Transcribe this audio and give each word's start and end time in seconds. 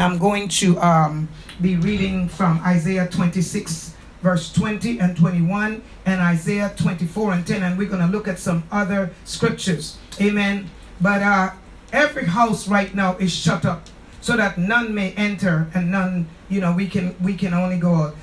I'm 0.00 0.16
going 0.16 0.48
to 0.48 0.80
um, 0.80 1.28
be 1.60 1.76
reading 1.76 2.26
from 2.28 2.60
Isaiah 2.64 3.06
26, 3.06 3.94
verse 4.22 4.50
20 4.50 4.98
and 4.98 5.14
21, 5.14 5.82
and 6.06 6.20
Isaiah 6.22 6.72
24 6.74 7.32
and 7.32 7.46
10, 7.46 7.62
and 7.62 7.76
we're 7.76 7.88
going 7.88 8.00
to 8.00 8.08
look 8.10 8.26
at 8.26 8.38
some 8.38 8.64
other 8.72 9.10
scriptures. 9.26 9.98
Amen. 10.18 10.70
But 11.02 11.22
uh, 11.22 11.50
every 11.92 12.24
house 12.24 12.66
right 12.66 12.94
now 12.94 13.16
is 13.18 13.30
shut 13.30 13.66
up 13.66 13.88
so 14.22 14.38
that 14.38 14.56
none 14.56 14.94
may 14.94 15.12
enter 15.12 15.70
and 15.74 15.90
none, 15.90 16.28
you 16.48 16.62
know, 16.62 16.72
we 16.72 16.86
can 16.86 17.14
we 17.22 17.34
can 17.34 17.52
only 17.52 17.78
go 17.78 17.94
out. 17.94 18.16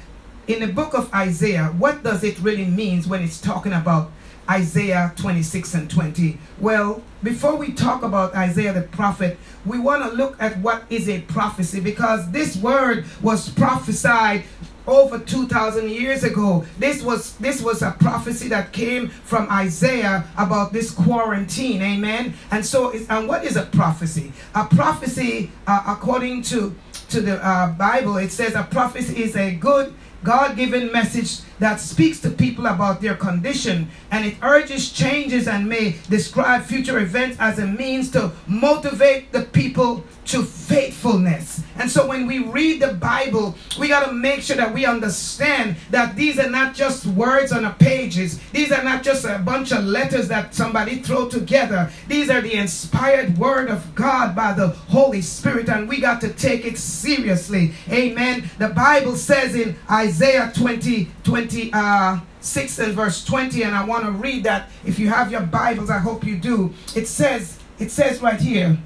In 0.48 0.62
the 0.62 0.68
book 0.68 0.96
of 0.96 1.14
Isaiah, 1.14 1.68
what 1.78 2.02
does 2.02 2.24
it 2.24 2.40
really 2.40 2.66
means 2.66 3.08
when 3.08 3.22
it's 3.22 3.40
talking 3.40 3.74
about 3.74 4.12
Isaiah 4.50 5.14
26 5.18 5.74
and 5.74 5.90
20? 5.90 6.38
Well, 6.60 7.04
before 7.24 7.56
we 7.56 7.74
talk 7.74 8.04
about 8.04 8.36
Isaiah 8.36 8.74
the 8.74 8.84
prophet, 8.84 9.38
we 9.66 9.80
want 9.80 10.04
to 10.04 10.10
look 10.16 10.36
at 10.40 10.58
what 10.60 10.84
is 10.90 11.10
a 11.10 11.22
prophecy 11.22 11.80
because 11.80 12.32
this 12.32 12.56
word 12.58 13.06
was 13.22 13.50
prophesied 13.50 14.44
over 14.88 15.20
2000 15.20 15.90
years 15.90 16.24
ago. 16.24 16.66
This 16.80 17.04
was 17.04 17.36
this 17.38 17.62
was 17.62 17.82
a 17.82 17.92
prophecy 18.00 18.48
that 18.48 18.72
came 18.72 19.10
from 19.10 19.52
isaiah 19.52 20.26
about 20.38 20.72
this 20.72 20.92
quarantine. 20.92 21.82
Amen? 21.82 22.34
And 22.52 22.66
so 22.66 22.94
and 23.10 23.28
what 23.28 23.44
is 23.44 23.58
a 23.58 23.64
prophecy? 23.64 24.32
A 24.56 24.66
prophecy 24.66 25.52
uh, 25.68 25.84
according 25.88 26.44
to 26.44 26.74
to 27.10 27.22
the 27.22 27.46
uh, 27.46 27.72
bible 27.74 28.18
it 28.18 28.32
says 28.32 28.54
a 28.56 28.64
prophecy 28.64 29.24
is 29.24 29.36
a 29.36 29.56
good 29.56 29.94
god-given 30.24 30.92
message 30.92 31.40
that 31.60 31.80
speaks 31.80 32.20
to 32.22 32.30
people 32.30 32.68
about 32.68 33.02
their 33.02 33.16
condition 33.16 33.90
and 34.12 34.26
it 34.26 34.36
urges 34.42 34.92
changes 34.92 35.48
and 35.48 35.68
may 35.68 35.96
describe 36.10 36.64
future 36.64 37.00
events 37.00 37.38
as 37.40 37.60
a 37.60 37.66
means 37.66 38.12
to 38.12 38.32
motivate 38.48 39.32
the 39.32 39.42
people 39.42 40.04
to 40.26 40.44
faithfulness. 40.44 41.64
And 41.78 41.90
so 41.90 42.06
when 42.08 42.28
we 42.28 42.40
read 42.40 42.82
the 42.82 42.94
Bible, 42.94 43.56
we 43.80 43.88
got 43.88 44.06
to 44.08 44.12
make 44.12 44.42
sure 44.42 44.58
that 44.58 44.74
we 44.74 44.86
understand 44.86 45.78
that 45.90 46.16
these 46.16 46.38
are 46.38 46.50
not 46.50 46.76
just 46.76 47.06
words 47.06 47.52
on 47.52 47.64
a 47.64 47.72
pages. 47.72 48.40
These 48.52 48.72
are 48.72 48.84
not 48.84 49.04
just 49.04 49.24
a 49.24 49.40
bunch 49.40 49.72
of 49.72 49.86
letters 49.86 50.28
that 50.28 50.54
somebody 50.54 50.98
throw 50.98 51.30
together. 51.30 51.90
These 52.08 52.30
are 52.30 52.42
the 52.42 52.54
inspired 52.54 53.38
word 53.38 53.70
of 53.70 53.96
God 53.96 54.36
by 54.36 54.54
the 54.54 54.68
Holy 54.68 55.22
Spirit 55.22 55.70
and 55.70 55.88
we 55.88 56.02
got 56.02 56.20
to 56.22 56.34
take 56.34 56.66
it 56.66 56.78
seriously. 56.78 57.74
Amen. 57.90 58.50
The 58.58 58.70
Bible 58.70 59.16
says 59.16 59.56
in 59.56 59.78
Isaiah 59.90 60.52
20 60.54 61.10
20 61.24 61.47
uh 61.74 62.20
6 62.40 62.80
and 62.80 62.94
verse 62.94 63.26
20 63.26 63.64
and 63.64 63.76
I 63.76 63.84
want 63.84 64.06
to 64.06 64.12
read 64.12 64.44
that 64.46 64.70
if 64.86 65.00
you 65.00 65.10
have 65.10 65.32
your 65.32 65.42
Bibles 65.42 65.90
I 65.90 66.00
hope 66.00 66.24
you 66.24 66.38
do. 66.38 66.74
It 66.96 67.08
says 67.08 67.60
it 67.80 67.92
says 67.92 68.22
right 68.22 68.40
here 68.40 68.78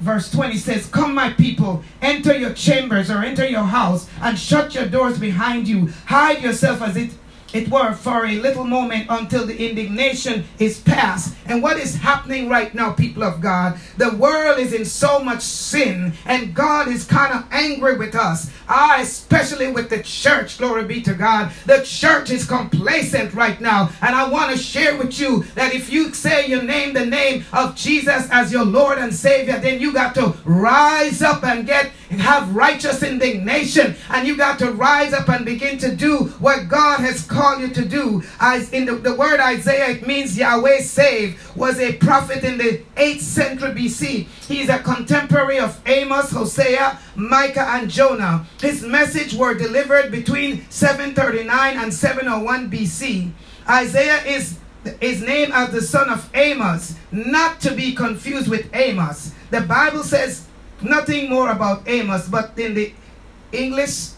verse 0.00 0.30
20 0.30 0.56
says, 0.56 0.86
Come, 0.86 1.14
my 1.14 1.30
people, 1.30 1.84
enter 2.02 2.36
your 2.36 2.52
chambers 2.54 3.10
or 3.10 3.18
enter 3.18 3.46
your 3.46 3.64
house 3.64 4.08
and 4.20 4.38
shut 4.38 4.74
your 4.74 4.86
doors 4.86 5.18
behind 5.18 5.68
you. 5.68 5.92
Hide 6.06 6.42
yourself 6.42 6.82
as 6.82 6.96
it 6.96 7.10
it 7.52 7.68
were 7.68 7.92
for 7.92 8.26
a 8.26 8.36
little 8.36 8.64
moment 8.64 9.06
until 9.08 9.46
the 9.46 9.68
indignation 9.68 10.44
is 10.58 10.80
past. 10.80 11.36
And 11.46 11.62
what 11.62 11.78
is 11.78 11.96
happening 11.96 12.48
right 12.48 12.74
now, 12.74 12.92
people 12.92 13.24
of 13.24 13.40
God? 13.40 13.78
The 13.96 14.14
world 14.14 14.58
is 14.58 14.72
in 14.72 14.84
so 14.84 15.18
much 15.20 15.42
sin, 15.42 16.14
and 16.24 16.54
God 16.54 16.88
is 16.88 17.04
kind 17.04 17.34
of 17.34 17.44
angry 17.50 17.96
with 17.96 18.14
us. 18.14 18.50
I, 18.68 19.00
especially 19.00 19.70
with 19.72 19.90
the 19.90 20.02
church, 20.02 20.58
glory 20.58 20.84
be 20.84 21.02
to 21.02 21.14
God. 21.14 21.52
The 21.66 21.82
church 21.82 22.30
is 22.30 22.46
complacent 22.46 23.34
right 23.34 23.60
now. 23.60 23.90
And 24.00 24.14
I 24.14 24.28
want 24.28 24.52
to 24.52 24.58
share 24.58 24.96
with 24.96 25.18
you 25.18 25.42
that 25.54 25.74
if 25.74 25.90
you 25.90 26.14
say 26.14 26.46
you 26.46 26.62
name 26.62 26.94
the 26.94 27.06
name 27.06 27.44
of 27.52 27.74
Jesus 27.74 28.28
as 28.30 28.52
your 28.52 28.64
Lord 28.64 28.98
and 28.98 29.12
Savior, 29.12 29.58
then 29.58 29.80
you 29.80 29.92
got 29.92 30.14
to 30.14 30.34
rise 30.44 31.22
up 31.22 31.42
and 31.44 31.66
get 31.66 31.90
have 32.18 32.54
righteous 32.54 33.02
indignation. 33.02 33.94
And 34.08 34.26
you 34.26 34.36
got 34.36 34.58
to 34.58 34.72
rise 34.72 35.12
up 35.12 35.28
and 35.28 35.44
begin 35.44 35.78
to 35.78 35.94
do 35.94 36.24
what 36.40 36.68
God 36.68 37.00
has 37.00 37.24
called 37.24 37.60
you 37.60 37.68
to 37.68 37.84
do. 37.84 38.22
As 38.40 38.72
in 38.72 38.86
the, 38.86 38.96
the 38.96 39.14
word 39.14 39.40
Isaiah, 39.40 39.90
it 39.90 40.06
means 40.06 40.36
Yahweh 40.36 40.80
save, 40.80 41.56
was 41.56 41.78
a 41.78 41.94
prophet 41.94 42.44
in 42.44 42.58
the 42.58 42.82
8th 42.96 43.20
century 43.20 43.70
BC. 43.70 44.26
He's 44.48 44.68
a 44.68 44.78
contemporary 44.78 45.58
of 45.58 45.80
Amos, 45.86 46.30
Hosea, 46.30 46.98
Micah, 47.14 47.68
and 47.68 47.90
Jonah. 47.90 48.46
His 48.60 48.82
message 48.82 49.34
were 49.34 49.54
delivered 49.54 50.10
between 50.10 50.68
739 50.70 51.76
and 51.76 51.94
701 51.94 52.70
BC. 52.70 53.30
Isaiah 53.68 54.22
is 54.24 54.58
is 55.00 55.20
named 55.20 55.52
as 55.52 55.72
the 55.72 55.82
son 55.82 56.08
of 56.08 56.30
Amos, 56.34 56.94
not 57.12 57.60
to 57.60 57.74
be 57.74 57.94
confused 57.94 58.48
with 58.48 58.74
Amos. 58.74 59.34
The 59.50 59.60
Bible 59.60 60.02
says 60.02 60.46
nothing 60.82 61.28
more 61.28 61.50
about 61.50 61.88
Amos, 61.88 62.28
but 62.28 62.58
in 62.58 62.74
the 62.74 62.92
English 63.52 64.10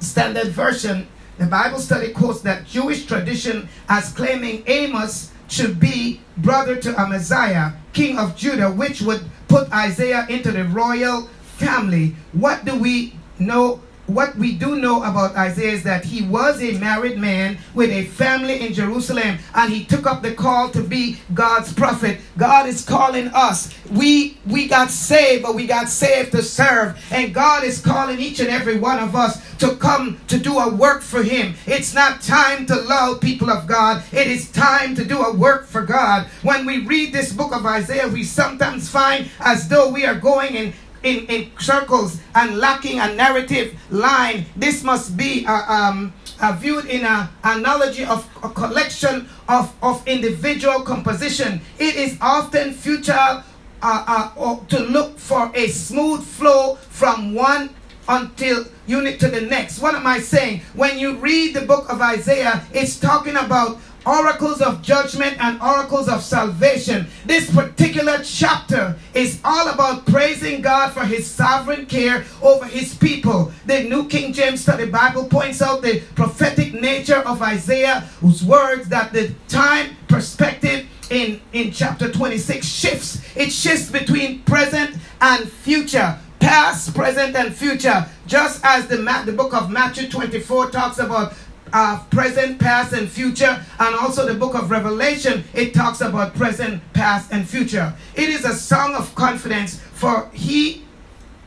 Standard 0.00 0.48
Version, 0.48 1.06
the 1.38 1.46
Bible 1.46 1.78
study 1.78 2.12
quotes 2.12 2.40
that 2.42 2.66
Jewish 2.66 3.06
tradition 3.06 3.68
as 3.88 4.12
claiming 4.12 4.62
Amos 4.66 5.30
should 5.48 5.78
be 5.78 6.20
brother 6.36 6.76
to 6.76 6.98
Amaziah, 6.98 7.74
king 7.92 8.18
of 8.18 8.36
Judah, 8.36 8.70
which 8.70 9.02
would 9.02 9.22
put 9.48 9.72
Isaiah 9.72 10.26
into 10.28 10.50
the 10.50 10.64
royal 10.64 11.28
family. 11.42 12.16
What 12.32 12.64
do 12.64 12.74
we 12.76 13.14
know 13.38 13.80
what 14.14 14.36
we 14.36 14.52
do 14.54 14.76
know 14.76 15.02
about 15.02 15.36
Isaiah 15.36 15.72
is 15.72 15.82
that 15.84 16.04
he 16.04 16.22
was 16.22 16.62
a 16.62 16.72
married 16.78 17.18
man 17.18 17.58
with 17.74 17.90
a 17.90 18.04
family 18.04 18.60
in 18.60 18.72
Jerusalem 18.72 19.38
and 19.54 19.72
he 19.72 19.84
took 19.84 20.06
up 20.06 20.22
the 20.22 20.34
call 20.34 20.70
to 20.70 20.82
be 20.82 21.18
God's 21.34 21.72
prophet. 21.72 22.20
God 22.36 22.66
is 22.66 22.84
calling 22.84 23.28
us. 23.28 23.72
We 23.90 24.38
we 24.46 24.68
got 24.68 24.90
saved, 24.90 25.42
but 25.42 25.54
we 25.54 25.66
got 25.66 25.88
saved 25.88 26.32
to 26.32 26.42
serve. 26.42 26.98
And 27.10 27.34
God 27.34 27.64
is 27.64 27.80
calling 27.80 28.20
each 28.20 28.40
and 28.40 28.48
every 28.48 28.78
one 28.78 28.98
of 28.98 29.14
us 29.14 29.40
to 29.58 29.76
come 29.76 30.20
to 30.28 30.38
do 30.38 30.58
a 30.58 30.74
work 30.74 31.02
for 31.02 31.22
him. 31.22 31.54
It's 31.66 31.94
not 31.94 32.20
time 32.20 32.66
to 32.66 32.74
lull 32.74 33.18
people 33.18 33.50
of 33.50 33.66
God. 33.66 34.02
It 34.12 34.26
is 34.26 34.50
time 34.50 34.94
to 34.96 35.04
do 35.04 35.22
a 35.22 35.32
work 35.32 35.66
for 35.66 35.82
God. 35.82 36.26
When 36.42 36.66
we 36.66 36.84
read 36.84 37.12
this 37.12 37.32
book 37.32 37.54
of 37.54 37.64
Isaiah, 37.64 38.08
we 38.08 38.24
sometimes 38.24 38.88
find 38.88 39.28
as 39.40 39.68
though 39.68 39.88
we 39.88 40.04
are 40.04 40.16
going 40.16 40.54
in 40.54 40.72
in, 41.02 41.26
in 41.26 41.50
circles 41.58 42.20
and 42.34 42.58
lacking 42.58 43.00
a 43.00 43.14
narrative 43.14 43.74
line. 43.90 44.46
This 44.56 44.82
must 44.82 45.16
be 45.16 45.46
uh, 45.46 45.52
um, 45.72 46.12
uh, 46.40 46.52
viewed 46.52 46.86
in 46.86 47.04
an 47.04 47.28
analogy 47.44 48.04
of 48.04 48.28
a 48.42 48.48
collection 48.48 49.28
of, 49.48 49.74
of 49.82 50.06
individual 50.06 50.80
composition. 50.82 51.60
It 51.78 51.96
is 51.96 52.18
often 52.20 52.72
futile 52.72 53.44
uh, 53.82 54.30
uh, 54.36 54.56
to 54.66 54.78
look 54.80 55.18
for 55.18 55.50
a 55.54 55.68
smooth 55.68 56.24
flow 56.24 56.76
from 56.76 57.34
one 57.34 57.70
until 58.08 58.64
unit 58.86 59.20
to 59.20 59.28
the 59.28 59.40
next. 59.40 59.80
What 59.80 59.94
am 59.94 60.06
I 60.06 60.18
saying? 60.18 60.62
When 60.74 60.98
you 60.98 61.16
read 61.16 61.54
the 61.54 61.62
book 61.62 61.90
of 61.90 62.00
Isaiah, 62.00 62.64
it's 62.72 62.98
talking 62.98 63.36
about 63.36 63.78
oracles 64.06 64.60
of 64.60 64.82
judgment 64.82 65.36
and 65.40 65.60
oracles 65.60 66.08
of 66.08 66.22
salvation. 66.22 67.06
This 67.24 67.52
particular 67.52 68.20
chapter 68.24 68.96
is 69.14 69.40
all 69.44 69.68
about 69.68 70.06
praising 70.06 70.62
God 70.62 70.92
for 70.92 71.04
his 71.04 71.28
sovereign 71.30 71.86
care 71.86 72.24
over 72.42 72.64
his 72.64 72.94
people. 72.94 73.52
The 73.66 73.84
New 73.84 74.08
King 74.08 74.32
James 74.32 74.62
Study 74.62 74.86
Bible 74.86 75.26
points 75.26 75.62
out 75.62 75.82
the 75.82 76.00
prophetic 76.14 76.74
nature 76.74 77.18
of 77.20 77.42
Isaiah, 77.42 78.00
whose 78.20 78.44
words 78.44 78.88
that 78.88 79.12
the 79.12 79.34
time 79.48 79.96
perspective 80.08 80.86
in, 81.10 81.40
in 81.52 81.72
chapter 81.72 82.10
26 82.10 82.66
shifts. 82.66 83.22
It 83.36 83.50
shifts 83.50 83.90
between 83.90 84.42
present 84.42 84.96
and 85.20 85.50
future 85.50 86.18
past, 86.42 86.92
present, 86.92 87.36
and 87.36 87.54
future. 87.54 88.06
Just 88.26 88.64
as 88.64 88.88
the, 88.88 88.96
the 89.24 89.32
book 89.32 89.54
of 89.54 89.70
Matthew 89.70 90.08
24 90.08 90.70
talks 90.70 90.98
about 90.98 91.34
uh, 91.72 92.02
present, 92.10 92.58
past, 92.58 92.92
and 92.92 93.08
future. 93.08 93.64
And 93.78 93.94
also 93.94 94.26
the 94.26 94.34
book 94.34 94.54
of 94.54 94.70
Revelation, 94.70 95.44
it 95.54 95.74
talks 95.74 96.00
about 96.00 96.34
present, 96.34 96.82
past, 96.92 97.32
and 97.32 97.48
future. 97.48 97.94
It 98.14 98.28
is 98.28 98.44
a 98.44 98.54
song 98.54 98.94
of 98.94 99.14
confidence 99.14 99.80
for 99.94 100.30
he, 100.32 100.84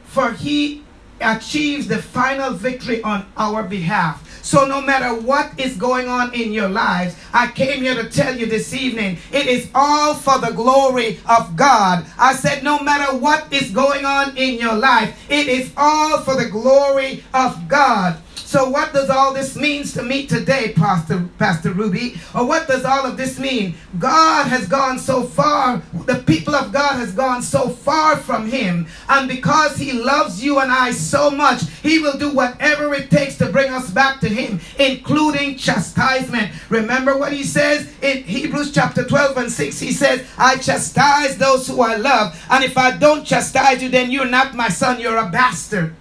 for 0.05 0.31
he 0.31 0.83
achieves 1.21 1.87
the 1.87 2.01
final 2.01 2.51
victory 2.51 3.01
on 3.03 3.25
our 3.37 3.63
behalf. 3.63 4.21
So 4.45 4.65
no 4.67 4.79
matter 4.79 5.19
what 5.19 5.59
is 5.59 5.75
going 5.75 6.07
on 6.07 6.31
in 6.35 6.51
your 6.51 6.69
lives, 6.69 7.15
I 7.33 7.47
came 7.47 7.81
here 7.81 7.95
to 7.95 8.07
tell 8.07 8.37
you 8.37 8.45
this 8.45 8.75
evening, 8.75 9.17
it 9.31 9.47
is 9.47 9.69
all 9.73 10.13
for 10.13 10.37
the 10.37 10.51
glory 10.51 11.19
of 11.27 11.55
God. 11.55 12.05
I 12.19 12.35
said 12.35 12.63
no 12.63 12.79
matter 12.79 13.17
what 13.17 13.51
is 13.51 13.71
going 13.71 14.05
on 14.05 14.37
in 14.37 14.59
your 14.59 14.75
life, 14.75 15.19
it 15.31 15.47
is 15.47 15.71
all 15.75 16.19
for 16.19 16.35
the 16.35 16.47
glory 16.47 17.23
of 17.33 17.67
God. 17.67 18.17
So 18.45 18.69
what 18.69 18.93
does 18.93 19.09
all 19.09 19.33
this 19.33 19.55
mean 19.55 19.85
to 19.85 20.03
me 20.03 20.27
today, 20.27 20.73
Pastor, 20.75 21.27
Pastor 21.39 21.71
Ruby? 21.71 22.21
Or 22.35 22.45
what 22.45 22.67
does 22.67 22.85
all 22.85 23.03
of 23.03 23.17
this 23.17 23.39
mean? 23.39 23.73
God 23.97 24.47
has 24.47 24.67
gone 24.67 24.99
so 24.99 25.23
far, 25.23 25.81
the 26.05 26.23
people 26.27 26.53
of 26.53 26.71
God 26.71 26.97
has 26.97 27.11
gone 27.11 27.41
so 27.41 27.69
far 27.69 28.17
from 28.17 28.47
him. 28.47 28.87
And 29.09 29.27
because 29.27 29.77
he 29.77 29.93
loves 29.93 30.43
you 30.43 30.59
and 30.59 30.71
I 30.71 30.91
so 30.91 31.31
much, 31.31 31.63
he 31.81 31.97
will 31.97 32.19
do 32.19 32.29
whatever 32.29 32.93
it 32.93 33.09
takes 33.09 33.35
to 33.39 33.47
bring 33.47 33.71
us 33.71 33.89
back 33.89 34.19
to 34.21 34.29
him, 34.29 34.59
including 34.77 35.57
chastisement. 35.57 36.51
Remember 36.69 37.17
what 37.17 37.33
he 37.33 37.43
says 37.43 37.91
in 38.03 38.23
Hebrews 38.23 38.71
chapter 38.71 39.03
12 39.03 39.37
and 39.37 39.51
6? 39.51 39.79
He 39.79 39.91
says, 39.91 40.23
I 40.37 40.57
chastise 40.57 41.37
those 41.37 41.67
who 41.67 41.81
I 41.81 41.95
love. 41.95 42.39
And 42.51 42.63
if 42.63 42.77
I 42.77 42.95
don't 42.95 43.25
chastise 43.25 43.81
you, 43.81 43.89
then 43.89 44.11
you're 44.11 44.25
not 44.25 44.53
my 44.53 44.69
son, 44.69 44.99
you're 44.99 45.17
a 45.17 45.29
bastard. 45.29 45.95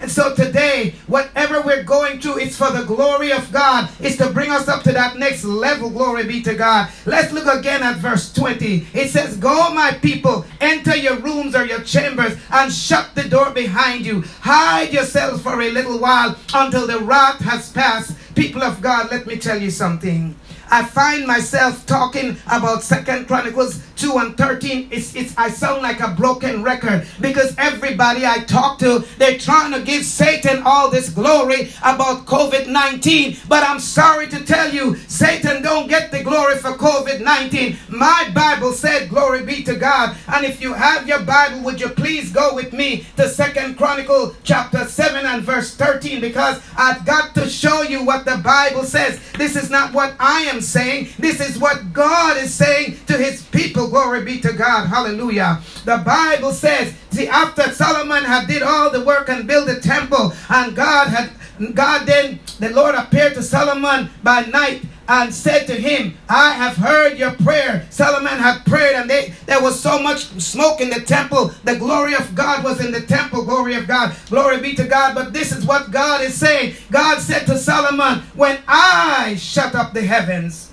And 0.00 0.10
so 0.10 0.34
today, 0.34 0.94
whatever 1.06 1.60
we're 1.60 1.82
going 1.82 2.20
through, 2.20 2.38
it's 2.38 2.56
for 2.56 2.70
the 2.70 2.84
glory 2.84 3.32
of 3.32 3.52
God. 3.52 3.90
It's 4.00 4.16
to 4.16 4.30
bring 4.30 4.50
us 4.50 4.66
up 4.66 4.82
to 4.84 4.92
that 4.92 5.18
next 5.18 5.44
level. 5.44 5.90
Glory 5.90 6.26
be 6.26 6.42
to 6.42 6.54
God. 6.54 6.90
Let's 7.04 7.32
look 7.32 7.46
again 7.46 7.82
at 7.82 7.98
verse 7.98 8.32
20. 8.32 8.86
It 8.94 9.10
says, 9.10 9.36
Go, 9.36 9.74
my 9.74 9.92
people, 9.92 10.46
enter 10.60 10.96
your 10.96 11.16
rooms 11.16 11.54
or 11.54 11.66
your 11.66 11.82
chambers 11.82 12.38
and 12.50 12.72
shut 12.72 13.14
the 13.14 13.28
door 13.28 13.50
behind 13.50 14.06
you. 14.06 14.22
Hide 14.40 14.90
yourselves 14.92 15.42
for 15.42 15.60
a 15.60 15.70
little 15.70 15.98
while 15.98 16.34
until 16.54 16.86
the 16.86 17.00
wrath 17.00 17.40
has 17.40 17.70
passed. 17.70 18.16
People 18.34 18.62
of 18.62 18.80
God, 18.80 19.10
let 19.10 19.26
me 19.26 19.36
tell 19.36 19.60
you 19.60 19.70
something. 19.70 20.34
I 20.70 20.84
find 20.84 21.26
myself 21.26 21.84
talking 21.86 22.36
about 22.46 22.82
Second 22.82 23.26
Chronicles 23.26 23.82
2 23.96 24.18
and 24.18 24.36
13. 24.36 24.88
It's, 24.90 25.14
it's, 25.14 25.36
I 25.36 25.50
sound 25.50 25.82
like 25.82 26.00
a 26.00 26.14
broken 26.14 26.62
record 26.62 27.06
because 27.20 27.54
everybody 27.58 28.24
I 28.24 28.44
talk 28.44 28.78
to, 28.78 29.04
they're 29.18 29.38
trying 29.38 29.72
to 29.72 29.82
give 29.82 30.04
Satan 30.04 30.62
all 30.64 30.90
this 30.90 31.10
glory 31.10 31.70
about 31.82 32.24
COVID-19. 32.26 33.48
But 33.48 33.64
I'm 33.64 33.80
sorry 33.80 34.28
to 34.28 34.44
tell 34.44 34.72
you, 34.72 34.96
Satan 35.08 35.62
don't 35.62 35.88
get 35.88 36.10
the 36.10 36.22
glory 36.22 36.56
for 36.56 36.70
COVID-19. 36.70 37.90
My 37.90 38.30
Bible 38.34 38.72
said, 38.72 39.08
glory 39.10 39.44
be 39.44 39.62
to 39.64 39.74
God. 39.74 40.16
And 40.28 40.46
if 40.46 40.62
you 40.62 40.72
have 40.72 41.08
your 41.08 41.22
Bible, 41.22 41.62
would 41.64 41.80
you 41.80 41.88
please 41.88 42.32
go 42.32 42.54
with 42.54 42.72
me 42.72 43.06
to 43.16 43.28
Second 43.28 43.76
Chronicle 43.76 44.34
chapter 44.44 44.84
7 44.84 45.26
and 45.26 45.42
verse 45.42 45.74
13 45.74 46.20
because 46.20 46.62
I've 46.76 47.04
got 47.04 47.34
to 47.34 47.48
show 47.48 47.82
you 47.82 48.04
what 48.04 48.24
the 48.24 48.40
Bible 48.42 48.84
says. 48.84 49.20
This 49.32 49.56
is 49.56 49.68
not 49.68 49.92
what 49.92 50.14
I 50.18 50.42
am 50.42 50.59
saying. 50.62 51.08
This 51.18 51.40
is 51.40 51.58
what 51.58 51.92
God 51.92 52.36
is 52.36 52.52
saying 52.52 52.98
to 53.06 53.16
his 53.16 53.42
people. 53.42 53.88
Glory 53.88 54.24
be 54.24 54.40
to 54.40 54.52
God. 54.52 54.86
Hallelujah. 54.86 55.60
The 55.84 55.98
Bible 55.98 56.52
says, 56.52 56.94
see, 57.10 57.28
after 57.28 57.70
Solomon 57.72 58.24
had 58.24 58.46
did 58.46 58.62
all 58.62 58.90
the 58.90 59.04
work 59.04 59.28
and 59.28 59.46
built 59.46 59.66
the 59.66 59.80
temple, 59.80 60.32
and 60.48 60.74
God 60.74 61.08
had 61.08 61.30
God 61.74 62.06
then 62.06 62.40
the 62.58 62.70
Lord 62.70 62.94
appeared 62.94 63.34
to 63.34 63.42
Solomon 63.42 64.08
by 64.22 64.46
night 64.46 64.82
and 65.10 65.34
said 65.34 65.66
to 65.66 65.74
him, 65.74 66.16
I 66.28 66.52
have 66.52 66.76
heard 66.76 67.18
your 67.18 67.32
prayer. 67.32 67.84
Solomon 67.90 68.38
had 68.38 68.64
prayed, 68.64 68.94
and 68.94 69.10
they, 69.10 69.34
there 69.44 69.60
was 69.60 69.78
so 69.78 70.00
much 70.00 70.26
smoke 70.40 70.80
in 70.80 70.88
the 70.88 71.00
temple. 71.00 71.48
The 71.64 71.74
glory 71.74 72.14
of 72.14 72.32
God 72.36 72.62
was 72.62 72.82
in 72.82 72.92
the 72.92 73.00
temple. 73.00 73.44
Glory 73.44 73.74
of 73.74 73.88
God. 73.88 74.14
Glory 74.28 74.60
be 74.60 74.72
to 74.76 74.84
God. 74.84 75.16
But 75.16 75.32
this 75.32 75.50
is 75.50 75.66
what 75.66 75.90
God 75.90 76.22
is 76.22 76.34
saying. 76.34 76.76
God 76.92 77.18
said 77.18 77.44
to 77.46 77.58
Solomon, 77.58 78.20
When 78.36 78.60
I 78.68 79.34
shut 79.36 79.74
up 79.74 79.94
the 79.94 80.02
heavens 80.02 80.70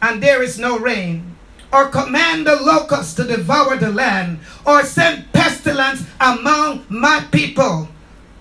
and 0.00 0.22
there 0.22 0.42
is 0.42 0.58
no 0.58 0.78
rain, 0.78 1.36
or 1.74 1.88
command 1.88 2.46
the 2.46 2.56
locusts 2.56 3.12
to 3.14 3.24
devour 3.24 3.76
the 3.76 3.90
land, 3.90 4.38
or 4.66 4.82
send 4.82 5.30
pestilence 5.32 6.04
among 6.20 6.86
my 6.88 7.22
people. 7.30 7.88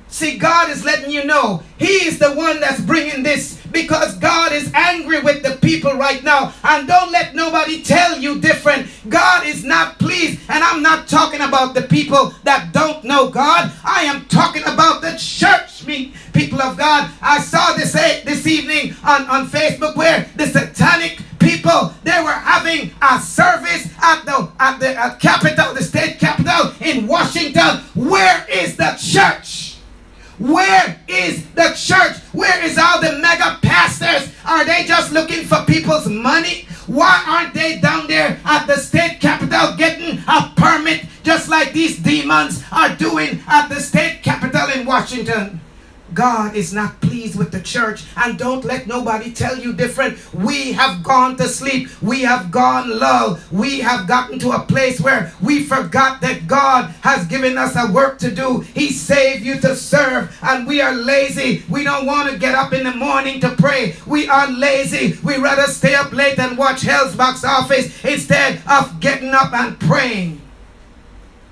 See, 0.08 0.38
God 0.38 0.70
is 0.70 0.84
letting 0.84 1.12
you 1.12 1.24
know 1.24 1.64
He 1.78 2.06
is 2.06 2.20
the 2.20 2.34
one 2.34 2.60
that's 2.60 2.82
bringing 2.82 3.24
this 3.24 3.61
because 3.72 4.18
God 4.18 4.52
is 4.52 4.72
angry 4.74 5.22
with 5.22 5.44
the 5.44 5.58
people 5.58 5.94
right 5.94 6.24
now. 6.24 6.54
And 6.64 6.88
don't 6.88 7.12
let 7.12 7.36
nobody 7.36 7.84
tell 7.84 8.20
you 8.20 8.40
different. 8.40 8.88
God 9.10 9.46
is 9.46 9.64
not 9.64 10.00
pleased. 10.00 10.40
And 10.50 10.64
I'm 10.64 10.82
not 10.82 11.08
talking 11.08 11.42
about 11.42 11.74
the 11.74 11.84
people 11.84 12.34
that 12.44 12.72
don't 12.74 13.04
know 13.04 13.30
God. 13.30 13.72
I 13.84 14.04
am 14.04 14.26
talking 14.26 14.64
about 14.64 15.02
the 15.02 15.16
church, 15.18 15.86
me 15.86 16.14
people 16.34 16.62
of 16.62 16.78
God. 16.78 17.12
I 17.22 17.40
saw 17.40 17.74
this 17.74 17.96
eh, 17.96 18.24
this 18.24 18.48
evening 18.48 18.96
on, 19.04 19.26
on 19.28 19.48
Facebook 19.48 19.96
where 19.96 20.30
the 20.36 20.48
satanic 20.48 21.22
people 21.40 21.94
they 22.04 22.22
were 22.24 22.32
having 22.32 22.92
a 23.02 23.20
service 23.20 23.92
at 24.02 24.24
the 24.26 24.52
at 24.60 24.80
the 24.80 24.96
at 24.96 25.20
capital, 25.20 25.74
the 25.74 25.84
state 25.84 26.20
capital 26.20 26.74
in 26.80 27.08
Washington. 27.08 27.80
Where 27.96 28.46
is 28.50 28.78
the 28.78 28.98
church? 29.00 29.78
Where 30.38 31.00
is 31.08 31.46
God 46.22 46.56
is 46.56 46.72
not 46.72 47.02
pleased 47.02 47.36
with 47.36 47.52
the 47.52 47.60
church. 47.60 48.04
And 48.16 48.38
don't 48.38 48.64
let 48.64 48.86
nobody 48.86 49.34
tell 49.34 49.58
you 49.58 49.74
different. 49.74 50.20
We 50.32 50.72
have 50.74 51.02
gone 51.02 51.36
to 51.38 51.48
sleep. 51.48 51.90
We 52.00 52.22
have 52.22 52.52
gone 52.52 53.00
low. 53.00 53.40
We 53.52 53.80
have 53.80 54.08
gotten 54.08 54.38
to 54.38 54.52
a 54.52 54.60
place 54.60 55.02
where 55.02 55.34
we 55.42 55.64
forgot 55.64 56.22
that 56.22 56.46
God 56.46 56.94
has 57.02 57.26
given 57.26 57.58
us 57.58 57.76
a 57.76 57.92
work 57.92 58.20
to 58.20 58.30
do. 58.30 58.60
He 58.60 58.92
saved 58.92 59.44
you 59.44 59.60
to 59.62 59.76
serve. 59.76 60.38
And 60.44 60.68
we 60.68 60.80
are 60.80 60.94
lazy. 60.94 61.64
We 61.68 61.84
don't 61.84 62.06
want 62.06 62.30
to 62.30 62.38
get 62.38 62.54
up 62.54 62.72
in 62.72 62.84
the 62.84 62.94
morning 62.94 63.40
to 63.40 63.56
pray. 63.56 63.96
We 64.06 64.30
are 64.30 64.48
lazy. 64.48 65.18
We 65.24 65.38
rather 65.38 65.66
stay 65.66 65.96
up 65.96 66.14
late 66.14 66.38
and 66.38 66.56
watch 66.56 66.84
Hell's 66.84 67.16
box 67.16 67.44
office 67.44 68.06
instead 68.06 68.62
of 68.70 69.00
getting 69.00 69.34
up 69.34 69.52
and 69.54 69.80
praying. 69.80 70.40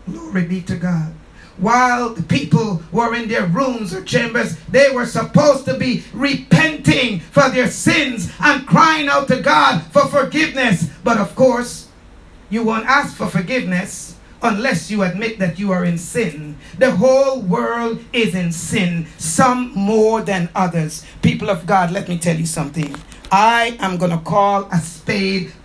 Glory 0.05 0.45
be 0.45 0.61
to 0.61 0.75
God 0.75 1.15
while 1.59 2.09
the 2.09 2.23
people 2.23 2.81
were 2.91 3.13
in 3.15 3.27
their 3.27 3.45
rooms 3.45 3.93
or 3.93 4.03
chambers, 4.03 4.57
they 4.69 4.89
were 4.91 5.05
supposed 5.05 5.65
to 5.65 5.77
be 5.77 6.03
repenting 6.13 7.19
for 7.19 7.49
their 7.49 7.69
sins 7.69 8.31
and 8.39 8.65
crying 8.65 9.09
out 9.09 9.27
to 9.27 9.41
God 9.41 9.83
for 9.91 10.05
forgiveness. 10.07 10.89
But 11.03 11.17
of 11.17 11.35
course, 11.35 11.89
you 12.49 12.63
won't 12.63 12.85
ask 12.85 13.15
for 13.15 13.27
forgiveness 13.27 14.15
unless 14.41 14.89
you 14.89 15.03
admit 15.03 15.37
that 15.39 15.59
you 15.59 15.71
are 15.71 15.83
in 15.83 15.97
sin. 15.97 16.57
The 16.77 16.91
whole 16.91 17.41
world 17.41 18.03
is 18.13 18.33
in 18.35 18.51
sin, 18.51 19.07
some 19.17 19.73
more 19.75 20.21
than 20.21 20.49
others. 20.55 21.05
People 21.21 21.49
of 21.49 21.65
God, 21.65 21.91
let 21.91 22.07
me 22.07 22.17
tell 22.17 22.37
you 22.37 22.45
something. 22.45 22.95
I 23.31 23.77
am 23.79 23.97
going 23.97 24.11
to 24.11 24.17
call 24.17 24.67
a 24.71 24.79
spade 24.79 24.99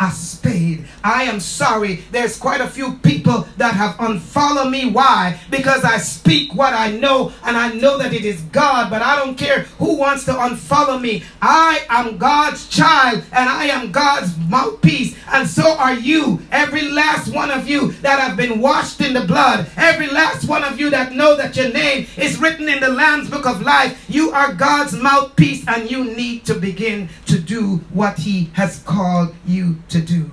a 0.01 0.11
spade. 0.11 0.87
I 1.03 1.25
am 1.25 1.39
sorry. 1.39 2.05
There's 2.11 2.39
quite 2.39 2.63
a 2.63 2.69
few 2.69 2.95
people 2.95 3.47
that 3.59 3.75
have 3.75 3.97
unfollowed 4.01 4.71
me. 4.71 4.91
Why? 4.91 5.39
Because 5.51 5.85
I 5.85 5.99
speak 5.99 6.55
what 6.55 6.73
I 6.73 6.93
know 6.93 7.33
and 7.45 7.57
I 7.57 7.73
know 7.73 7.99
that 7.99 8.15
it 8.15 8.25
is 8.25 8.41
God, 8.53 8.89
but 8.89 9.03
I 9.03 9.17
don't 9.17 9.37
care 9.37 9.61
who 9.79 9.99
wants 9.99 10.25
to 10.25 10.33
unfollow 10.33 10.99
me. 11.01 11.25
I 11.43 11.85
am 11.91 12.17
God's 12.17 12.69
child 12.69 13.23
and 13.33 13.49
I 13.49 13.67
am 13.67 13.93
God's 13.93 14.35
mouthpiece, 14.49 15.17
and 15.31 15.49
so 15.49 15.77
are 15.77 15.95
you. 15.95 16.41
Every 16.51 16.89
last 16.89 17.35
one 17.35 17.51
of 17.51 17.69
you 17.69 17.93
that 18.03 18.19
have 18.19 18.37
been 18.37 18.61
washed 18.61 19.01
in 19.01 19.13
the 19.13 19.27
blood, 19.27 19.67
every 19.77 20.07
last 20.07 20.49
one 20.49 20.65
of 20.65 20.81
you 20.81 20.89
that 20.91 21.13
know 21.13 21.37
that 21.37 21.57
your 21.57 21.71
name 21.71 22.07
is 22.17 22.39
written 22.39 22.69
in 22.69 22.81
the 22.81 22.89
Lamb's 22.89 23.29
book 23.29 23.47
of 23.47 23.61
life, 23.61 24.05
you 24.09 24.31
are 24.31 24.55
God's 24.55 24.95
mouthpiece 24.95 25.67
and 25.69 25.91
you 25.91 26.05
need 26.05 26.47
to 26.47 26.55
begin 26.55 27.09
to 27.27 27.39
do 27.39 27.54
do 27.55 27.77
what 27.93 28.19
he 28.19 28.51
has 28.55 28.81
called 28.81 29.33
you 29.47 29.77
to 29.89 30.01
do. 30.01 30.29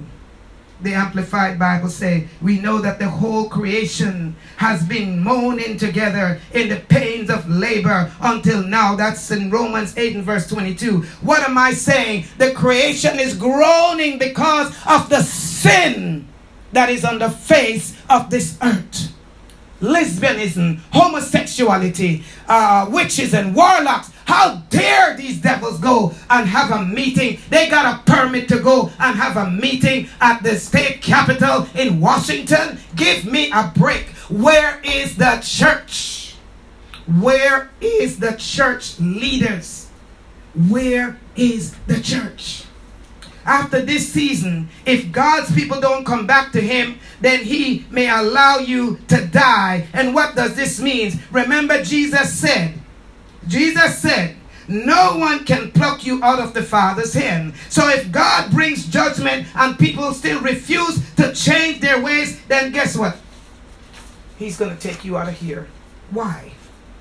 The 0.81 0.95
Amplified 0.95 1.59
Bible 1.59 1.89
say, 1.89 2.27
we 2.41 2.59
know 2.59 2.79
that 2.81 2.97
the 2.97 3.09
whole 3.09 3.47
creation 3.47 4.35
has 4.57 4.83
been 4.83 5.19
moaning 5.19 5.77
together 5.77 6.39
in 6.51 6.69
the 6.69 6.77
pains 6.77 7.29
of 7.29 7.47
labor 7.47 8.11
until 8.19 8.63
now. 8.63 8.95
That's 8.95 9.29
in 9.29 9.51
Romans 9.51 9.95
8 9.95 10.15
and 10.15 10.23
verse 10.23 10.47
22. 10.49 11.01
What 11.21 11.43
am 11.47 11.59
I 11.59 11.73
saying? 11.73 12.25
The 12.39 12.53
creation 12.53 13.19
is 13.19 13.37
groaning 13.37 14.17
because 14.17 14.75
of 14.89 15.07
the 15.09 15.21
sin 15.21 16.27
that 16.71 16.89
is 16.89 17.05
on 17.05 17.19
the 17.19 17.29
face 17.29 17.95
of 18.09 18.31
this 18.31 18.57
earth 18.63 19.11
lesbianism, 19.81 20.79
homosexuality, 20.93 22.23
uh, 22.47 22.87
witches 22.89 23.33
and 23.33 23.55
warlocks. 23.55 24.11
How 24.31 24.63
dare 24.69 25.17
these 25.17 25.41
devils 25.41 25.77
go 25.79 26.13
and 26.29 26.47
have 26.47 26.71
a 26.71 26.85
meeting? 26.85 27.39
They 27.50 27.67
got 27.69 28.00
a 28.00 28.09
permit 28.09 28.47
to 28.47 28.59
go 28.59 28.89
and 28.97 29.17
have 29.17 29.35
a 29.35 29.50
meeting 29.51 30.07
at 30.21 30.41
the 30.41 30.57
state 30.57 31.01
capitol 31.01 31.67
in 31.75 32.00
Washington. 32.00 32.79
Give 32.95 33.25
me 33.25 33.51
a 33.51 33.73
break. 33.75 34.07
Where 34.29 34.79
is 34.85 35.17
the 35.17 35.41
church? 35.43 36.35
Where 37.19 37.71
is 37.81 38.19
the 38.19 38.31
church 38.38 38.97
leaders? 39.01 39.89
Where 40.55 41.19
is 41.35 41.75
the 41.88 42.00
church? 42.00 42.63
after 43.43 43.81
this 43.81 44.07
season, 44.07 44.69
if 44.85 45.11
God's 45.11 45.51
people 45.51 45.81
don't 45.81 46.05
come 46.05 46.27
back 46.27 46.51
to 46.51 46.61
him, 46.61 47.00
then 47.21 47.43
he 47.43 47.85
may 47.89 48.07
allow 48.07 48.59
you 48.59 49.00
to 49.07 49.25
die. 49.25 49.88
And 49.93 50.13
what 50.13 50.35
does 50.35 50.55
this 50.55 50.79
mean? 50.79 51.19
Remember, 51.31 51.83
Jesus 51.83 52.33
said, 52.33 52.80
Jesus 53.48 53.98
said, 53.98 54.36
no 54.67 55.17
one 55.17 55.43
can 55.43 55.71
pluck 55.71 56.05
you 56.05 56.24
out 56.24 56.39
of 56.39 56.53
the 56.53 56.63
Father's 56.63 57.13
hand. 57.13 57.53
So 57.69 57.89
if 57.89 58.12
God 58.12 58.51
brings 58.51 58.88
judgment 58.88 59.48
and 59.55 59.77
people 59.77 60.13
still 60.13 60.39
refuse 60.41 61.01
to 61.15 61.33
change 61.33 61.81
their 61.81 62.01
ways, 62.01 62.39
then 62.45 62.71
guess 62.71 62.95
what? 62.95 63.17
He's 64.38 64.57
going 64.57 64.75
to 64.75 64.81
take 64.81 65.03
you 65.03 65.17
out 65.17 65.27
of 65.27 65.36
here. 65.36 65.67
Why? 66.12 66.53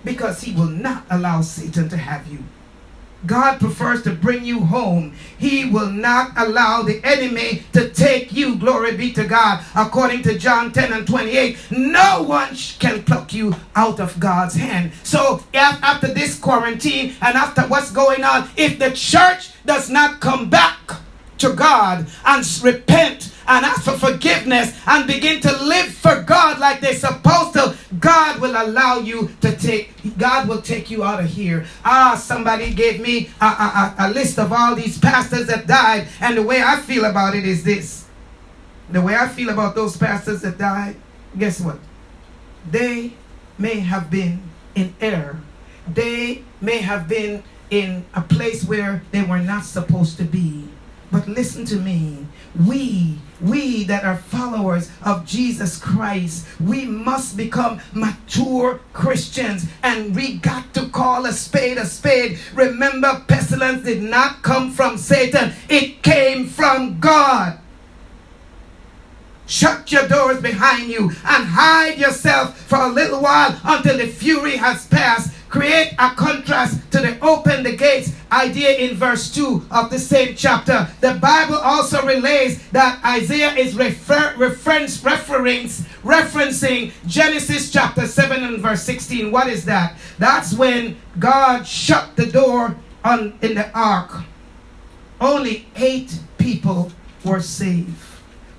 Because 0.04 0.40
he 0.40 0.52
will 0.52 0.66
not 0.66 1.04
allow 1.11 1.42
Satan 1.42 1.88
to 1.90 1.97
have 1.97 2.26
you. 2.26 2.44
God 3.26 3.60
prefers 3.60 4.02
to 4.02 4.12
bring 4.12 4.44
you 4.44 4.60
home. 4.60 5.14
He 5.38 5.66
will 5.66 5.90
not 5.90 6.32
allow 6.36 6.82
the 6.82 7.04
enemy 7.04 7.64
to 7.72 7.90
take 7.90 8.32
you. 8.32 8.56
Glory 8.56 8.96
be 8.96 9.12
to 9.12 9.24
God. 9.24 9.64
According 9.74 10.22
to 10.22 10.38
John 10.38 10.72
10 10.72 10.92
and 10.92 11.06
28, 11.06 11.58
no 11.70 12.22
one 12.22 12.54
can 12.78 13.02
pluck 13.02 13.32
you 13.32 13.54
out 13.76 14.00
of 14.00 14.18
God's 14.18 14.54
hand. 14.54 14.92
So, 15.02 15.44
after 15.54 16.08
this 16.08 16.38
quarantine 16.38 17.14
and 17.20 17.36
after 17.36 17.62
what's 17.62 17.92
going 17.92 18.24
on, 18.24 18.48
if 18.56 18.78
the 18.78 18.90
church 18.90 19.50
does 19.64 19.90
not 19.90 20.20
come 20.20 20.48
back 20.48 20.78
to 21.38 21.52
God 21.54 22.06
and 22.24 22.62
repent 22.62 23.34
and 23.48 23.64
ask 23.64 23.82
for 23.82 23.92
forgiveness 23.92 24.78
and 24.86 25.06
begin 25.06 25.40
to 25.40 25.50
live 25.64 25.88
for 25.88 26.22
God 26.22 26.58
like 26.58 26.80
they're 26.80 26.94
supposed 26.94 27.54
to, 27.54 27.76
God 28.11 28.40
will 28.40 28.61
allow 28.61 28.99
you 28.99 29.31
to 29.40 29.57
take, 29.57 29.93
God 30.19 30.49
will 30.49 30.61
take 30.61 30.90
you 30.90 31.05
out 31.05 31.23
of 31.23 31.31
here. 31.31 31.67
Ah, 31.85 32.17
somebody 32.21 32.75
gave 32.75 33.00
me 33.00 33.31
a, 33.40 33.45
a, 33.47 33.95
a 34.00 34.11
list 34.11 34.37
of 34.37 34.52
all 34.52 34.75
these 34.75 34.99
pastors 34.99 35.47
that 35.47 35.69
died, 35.69 36.09
and 36.21 36.37
the 36.37 36.43
way 36.43 36.61
I 36.61 36.81
feel 36.81 37.05
about 37.05 37.37
it 37.37 37.47
is 37.47 37.62
this. 37.62 38.07
The 38.90 39.00
way 39.00 39.14
I 39.14 39.29
feel 39.29 39.50
about 39.50 39.76
those 39.76 39.97
pastors 39.97 40.40
that 40.43 40.59
died, 40.59 40.97
guess 41.38 41.61
what? 41.61 41.79
They 42.69 43.12
may 43.59 43.79
have 43.79 44.11
been 44.11 44.43
in 44.75 44.93
error. 45.00 45.38
They 45.87 46.43
may 46.61 46.79
have 46.79 47.07
been 47.07 47.45
in 47.71 48.05
a 48.12 48.23
place 48.23 48.64
where 48.64 49.05
they 49.12 49.23
were 49.23 49.38
not 49.38 49.64
supposed 49.64 50.17
to 50.17 50.25
be. 50.25 50.67
But 51.12 51.29
listen 51.29 51.64
to 51.67 51.76
me. 51.76 52.26
We, 52.59 53.19
we 53.40 53.85
that 53.85 54.04
are 54.04 54.16
followers 54.16 54.90
of 55.02 55.26
Jesus 55.26 55.78
Christ, 55.78 56.47
we 56.61 56.85
must 56.85 57.37
become 57.37 57.80
mature 57.92 58.80
Christians 58.92 59.66
and 59.82 60.14
we 60.14 60.38
got 60.38 60.73
to 60.75 60.88
call 60.88 61.26
a 61.26 61.32
spade 61.32 61.78
a 61.78 61.87
spade. 61.87 62.38
Remember, 62.54 63.25
pestilence 63.26 63.85
did 63.85 64.02
not 64.02 64.42
come 64.42 64.70
from 64.70 64.97
Satan, 64.97 65.52
it 65.68 66.02
came 66.02 66.47
from 66.47 67.00
God. 67.00 67.59
Shut 69.47 69.90
your 69.90 70.06
doors 70.06 70.40
behind 70.40 70.90
you 70.90 71.11
and 71.25 71.44
hide 71.44 71.99
yourself 71.99 72.56
for 72.56 72.78
a 72.78 72.88
little 72.88 73.20
while 73.20 73.61
until 73.64 73.99
the 73.99 74.06
fury 74.06 74.56
has 74.56 74.87
passed 74.87 75.35
create 75.50 75.92
a 75.99 76.11
contrast 76.11 76.80
to 76.92 76.99
the 76.99 77.19
open 77.21 77.64
the 77.64 77.76
gates 77.76 78.12
idea 78.33 78.71
in 78.76 78.97
verse 78.97 79.35
2 79.35 79.66
of 79.71 79.90
the 79.90 79.99
same 79.99 80.35
chapter. 80.37 80.88
The 81.00 81.14
Bible 81.14 81.57
also 81.57 82.07
relays 82.07 82.66
that 82.71 83.04
Isaiah 83.04 83.52
is 83.54 83.75
refer, 83.75 84.37
reference, 84.37 85.00
referencing 85.02 86.92
Genesis 87.07 87.71
chapter 87.71 88.07
7 88.07 88.45
and 88.45 88.59
verse 88.61 88.83
16. 88.85 89.33
What 89.33 89.49
is 89.49 89.64
that? 89.64 89.99
That's 90.19 90.54
when 90.54 90.97
God 91.19 91.66
shut 91.66 92.14
the 92.14 92.26
door 92.26 92.76
on 93.04 93.37
in 93.42 93.54
the 93.54 93.71
ark. 93.76 94.23
Only 95.21 95.66
eight 95.76 96.19
people 96.38 96.92
were 97.25 97.40
saved. 97.40 98.10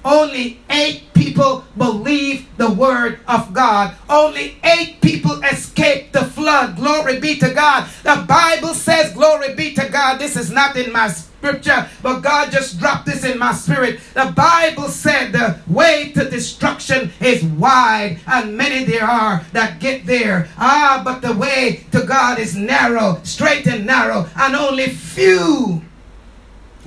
Only 0.04 0.60
eight 0.70 1.14
people 1.14 1.64
believe 1.78 2.48
the 2.58 2.72
word 2.72 3.20
of 3.28 3.54
God. 3.54 3.96
Only 4.10 4.58
eight 4.64 5.02
people 5.02 5.42
escaped 5.44 6.14
the 6.14 6.26
flood. 6.26 6.76
Glory 6.76 7.20
be 7.20 7.38
to 7.38 7.54
God. 7.54 7.90
The 8.04 8.26
Bible 8.28 8.74
says, 8.74 9.14
Glory 9.14 9.54
be 9.54 9.74
to 9.74 9.88
God. 9.90 10.20
This 10.20 10.36
is 10.36 10.52
not 10.52 10.76
in 10.76 10.92
my 10.92 11.10
scripture, 11.42 11.90
but 12.04 12.22
God 12.22 12.52
just 12.52 12.80
dropped 12.80 13.08
this 13.08 13.24
in 13.24 13.40
my 13.40 13.52
spirit. 13.54 14.00
The 14.14 14.32
Bible 14.36 14.90
said 14.90 15.32
the 15.32 15.60
way 15.68 16.12
to 16.14 16.30
destruction 16.30 17.12
is 17.20 17.44
wide, 17.44 18.20
and 18.28 18.56
many 18.56 18.84
there 18.84 19.06
are 19.06 19.44
that 19.54 19.80
get 19.80 20.06
there. 20.06 20.50
Ah, 20.58 21.02
but 21.04 21.22
the 21.22 21.34
way 21.34 21.86
to 21.92 22.04
God 22.04 22.38
is 22.38 22.56
narrow, 22.56 23.20
straight 23.24 23.66
and 23.68 23.86
narrow, 23.86 24.28
and 24.36 24.56
only 24.56 24.88
few 24.88 25.82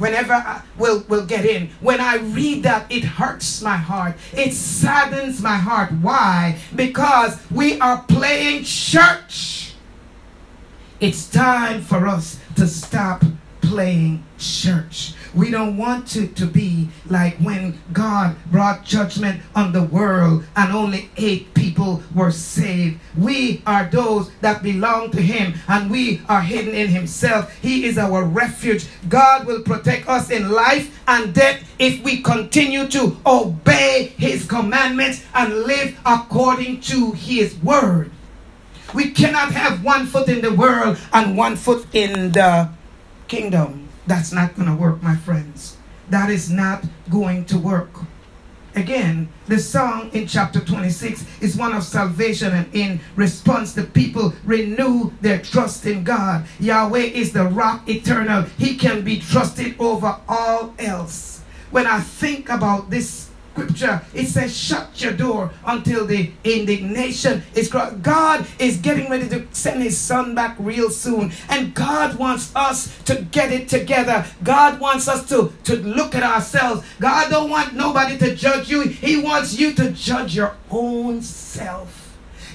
whenever 0.04 0.34
I 0.34 0.60
will 0.76 1.02
will 1.08 1.24
get 1.24 1.46
in 1.46 1.70
when 1.80 1.98
i 1.98 2.16
read 2.16 2.62
that 2.64 2.92
it 2.92 3.04
hurts 3.04 3.62
my 3.62 3.78
heart. 3.78 4.16
It 4.34 4.52
saddens 4.52 5.40
my 5.40 5.56
heart. 5.56 5.92
Why? 5.92 6.58
Because 6.76 7.40
we 7.50 7.80
are 7.80 8.02
playing 8.02 8.64
church. 8.64 9.72
It's 11.00 11.26
time 11.30 11.80
for 11.80 12.06
us 12.06 12.38
to 12.56 12.66
stop 12.66 13.24
playing 13.68 14.24
church 14.38 15.14
we 15.34 15.50
don't 15.50 15.76
want 15.76 16.06
to, 16.08 16.28
to 16.28 16.46
be 16.46 16.88
like 17.06 17.36
when 17.38 17.78
God 17.92 18.36
brought 18.50 18.84
judgment 18.84 19.42
on 19.54 19.72
the 19.72 19.82
world 19.82 20.44
and 20.54 20.72
only 20.72 21.10
eight 21.16 21.52
people 21.54 22.02
were 22.14 22.30
saved. 22.30 23.00
We 23.18 23.62
are 23.66 23.86
those 23.86 24.30
that 24.40 24.62
belong 24.62 25.10
to 25.10 25.20
Him 25.20 25.54
and 25.66 25.90
we 25.90 26.22
are 26.28 26.40
hidden 26.40 26.74
in 26.74 26.88
Himself. 26.88 27.52
He 27.58 27.84
is 27.84 27.98
our 27.98 28.24
refuge. 28.24 28.86
God 29.08 29.46
will 29.46 29.62
protect 29.62 30.08
us 30.08 30.30
in 30.30 30.50
life 30.50 31.00
and 31.08 31.34
death 31.34 31.68
if 31.78 32.02
we 32.04 32.22
continue 32.22 32.86
to 32.88 33.16
obey 33.26 34.12
His 34.16 34.46
commandments 34.46 35.24
and 35.34 35.52
live 35.62 35.98
according 36.06 36.80
to 36.82 37.12
His 37.12 37.56
word. 37.56 38.12
We 38.94 39.10
cannot 39.10 39.50
have 39.50 39.82
one 39.82 40.06
foot 40.06 40.28
in 40.28 40.40
the 40.40 40.54
world 40.54 40.98
and 41.12 41.36
one 41.36 41.56
foot 41.56 41.84
in 41.92 42.30
the 42.30 42.70
kingdom. 43.34 43.88
That's 44.06 44.32
not 44.32 44.54
going 44.54 44.68
to 44.68 44.74
work, 44.74 45.02
my 45.02 45.16
friends. 45.16 45.76
That 46.10 46.30
is 46.30 46.50
not 46.50 46.84
going 47.10 47.46
to 47.46 47.58
work. 47.58 47.90
Again, 48.76 49.28
the 49.46 49.58
song 49.58 50.10
in 50.12 50.26
chapter 50.26 50.60
26 50.60 51.24
is 51.40 51.56
one 51.56 51.72
of 51.72 51.84
salvation, 51.84 52.52
and 52.52 52.74
in 52.74 53.00
response, 53.14 53.72
the 53.72 53.84
people 53.84 54.34
renew 54.44 55.12
their 55.20 55.38
trust 55.38 55.86
in 55.86 56.02
God. 56.02 56.46
Yahweh 56.58 56.98
is 56.98 57.32
the 57.32 57.44
rock 57.44 57.88
eternal, 57.88 58.42
He 58.58 58.76
can 58.76 59.02
be 59.02 59.20
trusted 59.20 59.76
over 59.78 60.18
all 60.28 60.74
else. 60.78 61.42
When 61.70 61.86
I 61.86 62.00
think 62.00 62.48
about 62.48 62.90
this 62.90 63.23
scripture, 63.54 64.02
it 64.12 64.26
says, 64.26 64.56
shut 64.56 65.00
your 65.00 65.12
door 65.12 65.52
until 65.64 66.06
the 66.06 66.32
indignation 66.42 67.42
is. 67.54 67.68
God 67.68 68.46
is 68.58 68.78
getting 68.78 69.08
ready 69.08 69.28
to 69.28 69.46
send 69.52 69.82
his 69.82 69.96
son 69.96 70.34
back 70.34 70.56
real 70.58 70.90
soon. 70.90 71.32
And 71.48 71.72
God 71.72 72.16
wants 72.16 72.54
us 72.56 73.00
to 73.04 73.22
get 73.22 73.52
it 73.52 73.68
together. 73.68 74.26
God 74.42 74.80
wants 74.80 75.06
us 75.06 75.28
to, 75.28 75.52
to 75.64 75.76
look 75.76 76.14
at 76.14 76.24
ourselves. 76.24 76.84
God 76.98 77.30
don't 77.30 77.50
want 77.50 77.74
nobody 77.74 78.18
to 78.18 78.34
judge 78.34 78.68
you. 78.68 78.82
He 78.82 79.22
wants 79.22 79.58
you 79.58 79.72
to 79.74 79.92
judge 79.92 80.34
your 80.34 80.56
own 80.70 81.22
self. 81.22 81.93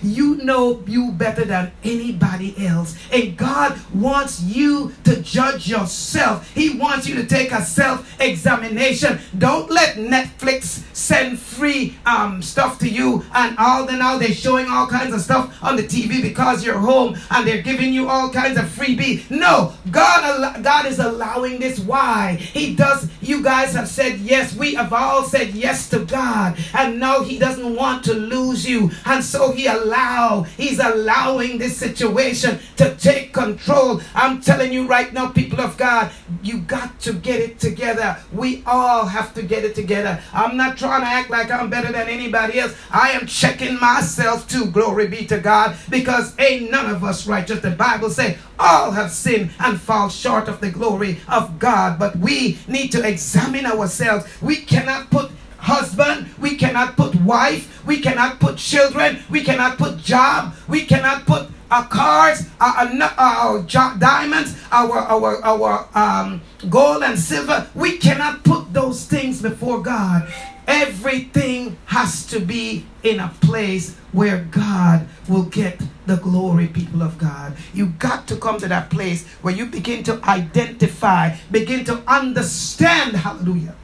You 0.01 0.35
know 0.37 0.83
you 0.87 1.11
better 1.11 1.45
than 1.45 1.71
anybody 1.83 2.65
else. 2.65 2.97
And 3.11 3.37
God 3.37 3.79
wants 3.93 4.41
you 4.41 4.93
to 5.03 5.21
judge 5.21 5.67
yourself. 5.67 6.49
He 6.53 6.77
wants 6.77 7.07
you 7.07 7.15
to 7.15 7.25
take 7.25 7.51
a 7.51 7.63
self 7.63 8.19
examination. 8.19 9.19
Don't 9.37 9.69
let 9.69 9.95
Netflix 9.95 10.83
send 10.95 11.39
free 11.39 11.97
um, 12.05 12.41
stuff 12.41 12.79
to 12.79 12.89
you 12.89 13.23
and 13.33 13.57
all 13.57 13.85
the 13.85 13.93
now 13.99 14.17
they're 14.17 14.33
showing 14.33 14.67
all 14.69 14.87
kinds 14.87 15.13
of 15.13 15.21
stuff 15.21 15.61
on 15.61 15.75
the 15.75 15.83
TV 15.83 16.21
because 16.21 16.63
you're 16.63 16.79
home 16.79 17.17
and 17.31 17.45
they're 17.45 17.61
giving 17.61 17.93
you 17.93 18.07
all 18.07 18.29
kinds 18.31 18.57
of 18.57 18.65
freebie. 18.65 19.29
No, 19.29 19.73
God, 19.91 20.63
God 20.63 20.85
is 20.85 20.99
allowing 20.99 21.59
this. 21.59 21.79
Why? 21.79 22.35
He 22.35 22.75
does. 22.75 23.09
You 23.21 23.43
guys 23.43 23.73
have 23.73 23.89
said 23.89 24.19
yes. 24.19 24.55
We 24.55 24.75
have 24.75 24.93
all 24.93 25.23
said 25.23 25.49
yes 25.49 25.89
to 25.89 26.05
God. 26.05 26.57
And 26.73 26.99
now 26.99 27.23
He 27.23 27.37
doesn't 27.37 27.75
want 27.75 28.05
to 28.05 28.13
lose 28.13 28.67
you. 28.67 28.91
And 29.05 29.23
so 29.23 29.51
He 29.51 29.67
allows 29.67 29.88
allow, 29.89 30.43
he's 30.43 30.79
allowing 30.79 31.57
this 31.57 31.75
situation 31.77 32.59
to 32.77 32.95
take 32.95 33.33
control. 33.33 34.01
I'm 34.13 34.41
telling 34.41 34.71
you 34.71 34.87
right 34.87 35.11
now, 35.11 35.29
people 35.29 35.59
of 35.59 35.77
God, 35.77 36.11
you 36.43 36.59
got 36.59 36.99
to 37.01 37.13
get 37.13 37.39
it 37.39 37.59
together. 37.59 38.17
We 38.31 38.63
all 38.65 39.05
have 39.05 39.33
to 39.33 39.41
get 39.41 39.65
it 39.65 39.75
together. 39.75 40.21
I'm 40.31 40.55
not 40.55 40.77
trying 40.77 41.01
to 41.01 41.07
act 41.07 41.29
like 41.29 41.51
I'm 41.51 41.69
better 41.69 41.91
than 41.91 42.07
anybody 42.07 42.59
else. 42.59 42.75
I 42.91 43.11
am 43.11 43.25
checking 43.25 43.79
myself 43.79 44.47
too, 44.47 44.67
glory 44.67 45.07
be 45.07 45.25
to 45.25 45.39
God, 45.39 45.75
because 45.89 46.37
ain't 46.39 46.69
none 46.69 46.89
of 46.89 47.03
us 47.03 47.25
righteous. 47.27 47.61
The 47.61 47.71
Bible 47.71 48.09
says 48.09 48.37
all 48.59 48.91
have 48.91 49.11
sinned 49.11 49.51
and 49.59 49.79
fall 49.79 50.09
short 50.09 50.47
of 50.47 50.59
the 50.59 50.69
glory 50.69 51.19
of 51.27 51.57
God. 51.59 51.97
But 51.97 52.17
we 52.17 52.59
need 52.67 52.91
to 52.91 53.07
examine 53.07 53.65
ourselves. 53.65 54.25
We 54.41 54.57
cannot 54.57 55.09
put 55.09 55.28
husband, 55.69 56.27
we 56.39 56.55
cannot 56.55 56.97
put 56.97 57.13
wife, 57.21 57.85
we 57.85 58.01
cannot 58.01 58.39
put 58.39 58.57
children, 58.57 59.19
we 59.29 59.43
cannot 59.43 59.77
put 59.77 59.97
job, 59.97 60.53
we 60.67 60.85
cannot 60.85 61.25
put 61.25 61.49
our 61.71 61.87
cars, 61.87 62.49
our, 62.59 62.89
our, 62.89 63.13
our 63.17 63.63
diamonds, 63.99 64.57
our 64.71 64.97
our 64.97 65.43
our 65.43 65.87
um, 65.93 66.41
gold 66.69 67.03
and 67.03 67.17
silver. 67.17 67.69
We 67.75 67.97
cannot 67.97 68.43
put 68.43 68.73
those 68.73 69.05
things 69.05 69.41
before 69.41 69.81
God. 69.81 70.31
Everything 70.67 71.77
has 71.85 72.25
to 72.27 72.39
be 72.39 72.85
in 73.03 73.19
a 73.19 73.29
place 73.41 73.95
where 74.11 74.45
God 74.51 75.07
will 75.27 75.45
get 75.45 75.81
the 76.05 76.17
glory, 76.17 76.67
people 76.67 77.01
of 77.01 77.17
God. 77.17 77.55
You 77.73 77.87
got 77.97 78.27
to 78.27 78.35
come 78.35 78.59
to 78.59 78.67
that 78.67 78.89
place 78.89 79.25
where 79.41 79.53
you 79.53 79.65
begin 79.65 80.03
to 80.03 80.19
identify, 80.25 81.35
begin 81.51 81.85
to 81.85 82.01
understand, 82.07 83.15
hallelujah, 83.15 83.75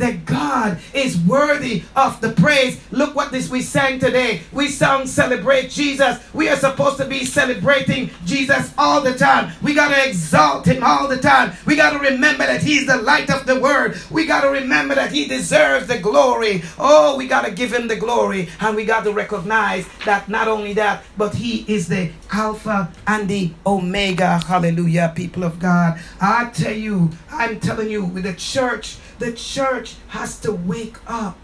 that 0.00 0.24
God 0.26 0.78
is 0.92 1.18
worthy 1.18 1.84
of 1.94 2.20
the 2.20 2.30
praise. 2.32 2.80
Look 2.90 3.14
what 3.14 3.32
this 3.32 3.48
we 3.48 3.62
sang 3.62 3.98
today. 3.98 4.42
We 4.52 4.68
sang 4.68 5.06
celebrate 5.06 5.70
Jesus. 5.70 6.18
We 6.34 6.48
are 6.48 6.56
supposed 6.56 6.98
to 6.98 7.06
be 7.06 7.24
celebrating 7.24 8.10
Jesus 8.24 8.72
all 8.76 9.00
the 9.00 9.14
time. 9.14 9.52
We 9.62 9.74
got 9.74 9.94
to 9.94 10.08
exalt 10.08 10.66
him 10.66 10.82
all 10.82 11.08
the 11.08 11.18
time. 11.18 11.52
We 11.66 11.76
got 11.76 11.92
to 11.92 11.98
remember 11.98 12.46
that 12.46 12.62
he's 12.62 12.86
the 12.86 12.96
light 12.96 13.30
of 13.30 13.46
the 13.46 13.60
world. 13.60 13.96
We 14.10 14.26
got 14.26 14.42
to 14.42 14.50
remember 14.50 14.94
that 14.94 15.12
he 15.12 15.26
deserves 15.26 15.86
the 15.86 15.98
glory. 15.98 16.62
Oh, 16.78 17.16
we 17.16 17.26
got 17.26 17.44
to 17.44 17.50
give 17.50 17.72
him 17.72 17.88
the 17.88 17.96
glory 17.96 18.48
and 18.60 18.76
we 18.76 18.84
got 18.84 19.04
to 19.04 19.12
recognize 19.12 19.86
that 20.04 20.28
not 20.28 20.48
only 20.48 20.72
that, 20.74 21.04
but 21.16 21.34
he 21.34 21.64
is 21.72 21.88
the 21.88 22.10
Alpha 22.32 22.90
and 23.06 23.28
the 23.28 23.52
Omega. 23.66 24.38
Hallelujah, 24.46 25.12
people 25.14 25.44
of 25.44 25.58
God. 25.58 26.00
I 26.20 26.50
tell 26.50 26.72
you, 26.74 27.10
I'm 27.30 27.60
telling 27.60 27.90
you, 27.90 28.04
with 28.04 28.24
the 28.24 28.34
church 28.34 28.98
the 29.20 29.32
church 29.32 29.96
has 30.08 30.40
to 30.40 30.50
wake 30.50 30.96
up. 31.06 31.36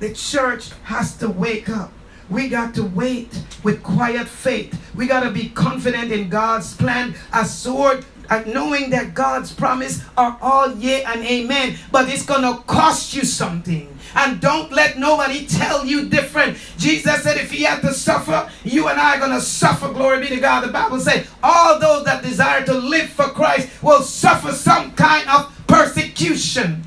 The 0.00 0.12
church 0.12 0.70
has 0.82 1.16
to 1.18 1.30
wake 1.30 1.68
up. 1.68 1.92
We 2.28 2.48
got 2.48 2.74
to 2.74 2.82
wait 2.82 3.40
with 3.62 3.82
quiet 3.82 4.26
faith. 4.26 4.78
We 4.94 5.06
got 5.06 5.20
to 5.20 5.30
be 5.30 5.50
confident 5.50 6.10
in 6.10 6.28
God's 6.28 6.76
plan, 6.76 7.14
a 7.32 7.44
sword, 7.44 8.04
and 8.28 8.52
knowing 8.52 8.90
that 8.90 9.14
God's 9.14 9.54
promise 9.54 10.02
are 10.16 10.36
all 10.40 10.74
yea 10.74 11.04
and 11.04 11.22
amen. 11.22 11.76
But 11.92 12.08
it's 12.08 12.24
going 12.24 12.42
to 12.42 12.62
cost 12.64 13.14
you 13.14 13.24
something. 13.24 13.96
And 14.16 14.40
don't 14.40 14.72
let 14.72 14.98
nobody 14.98 15.46
tell 15.46 15.86
you 15.86 16.08
different. 16.08 16.58
Jesus 16.78 17.22
said, 17.22 17.36
if 17.36 17.52
he 17.52 17.62
had 17.62 17.80
to 17.82 17.94
suffer, 17.94 18.50
you 18.64 18.88
and 18.88 18.98
I 18.98 19.16
are 19.16 19.20
going 19.20 19.32
to 19.32 19.40
suffer. 19.40 19.88
Glory 19.92 20.20
be 20.20 20.28
to 20.28 20.40
God. 20.40 20.64
The 20.64 20.72
Bible 20.72 20.98
said, 20.98 21.28
all 21.42 21.78
those 21.78 22.04
that 22.06 22.22
desire 22.22 22.64
to 22.64 22.74
live 22.74 23.08
for 23.10 23.28
Christ 23.28 23.70
will 23.82 24.02
suffer 24.02 24.52
some 24.52 24.92
kind 24.92 25.28
of 25.28 25.61
persecution. 25.72 26.84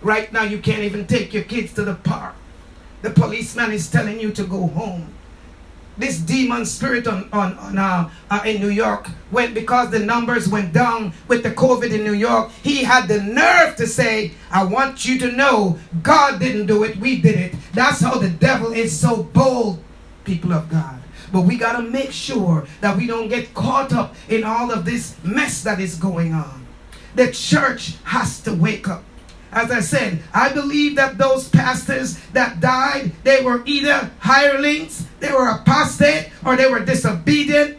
Right 0.00 0.32
now, 0.32 0.44
you 0.44 0.58
can't 0.60 0.82
even 0.82 1.08
take 1.08 1.34
your 1.34 1.42
kids 1.42 1.72
to 1.74 1.84
the 1.84 1.94
park. 1.94 2.36
The 3.02 3.10
policeman 3.10 3.72
is 3.72 3.90
telling 3.90 4.20
you 4.20 4.30
to 4.30 4.44
go 4.44 4.68
home. 4.68 5.12
This 5.98 6.18
demon 6.18 6.66
spirit 6.66 7.08
on, 7.08 7.28
on, 7.32 7.58
on 7.58 7.78
uh, 7.78 8.10
uh, 8.30 8.42
in 8.44 8.60
New 8.60 8.68
York 8.68 9.08
went 9.32 9.54
because 9.54 9.90
the 9.90 9.98
numbers 9.98 10.46
went 10.46 10.72
down 10.72 11.14
with 11.26 11.42
the 11.42 11.50
COVID 11.50 11.90
in 11.90 12.04
New 12.04 12.12
York. 12.12 12.52
He 12.62 12.84
had 12.84 13.08
the 13.08 13.22
nerve 13.22 13.74
to 13.76 13.86
say, 13.86 14.32
I 14.52 14.62
want 14.64 15.04
you 15.06 15.18
to 15.20 15.32
know 15.32 15.78
God 16.02 16.38
didn't 16.38 16.66
do 16.66 16.84
it, 16.84 16.98
we 16.98 17.20
did 17.20 17.36
it. 17.36 17.54
That's 17.72 18.02
how 18.02 18.18
the 18.18 18.28
devil 18.28 18.72
is 18.72 18.96
so 18.96 19.24
bold, 19.24 19.82
people 20.24 20.52
of 20.52 20.68
God. 20.68 21.00
But 21.32 21.40
we 21.40 21.56
got 21.56 21.80
to 21.80 21.82
make 21.82 22.12
sure 22.12 22.66
that 22.82 22.96
we 22.96 23.06
don't 23.06 23.28
get 23.28 23.52
caught 23.54 23.92
up 23.92 24.14
in 24.28 24.44
all 24.44 24.70
of 24.70 24.84
this 24.84 25.16
mess 25.24 25.64
that 25.64 25.80
is 25.80 25.96
going 25.96 26.34
on. 26.34 26.65
The 27.16 27.32
church 27.32 27.96
has 28.04 28.40
to 28.42 28.54
wake 28.54 28.88
up. 28.88 29.02
As 29.50 29.70
I 29.70 29.80
said, 29.80 30.22
I 30.34 30.52
believe 30.52 30.96
that 30.96 31.16
those 31.16 31.48
pastors 31.48 32.18
that 32.34 32.60
died, 32.60 33.12
they 33.24 33.42
were 33.42 33.62
either 33.64 34.10
hirelings, 34.20 35.06
they 35.18 35.32
were 35.32 35.48
apostate, 35.48 36.30
or 36.44 36.56
they 36.56 36.70
were 36.70 36.84
disobedient. 36.84 37.78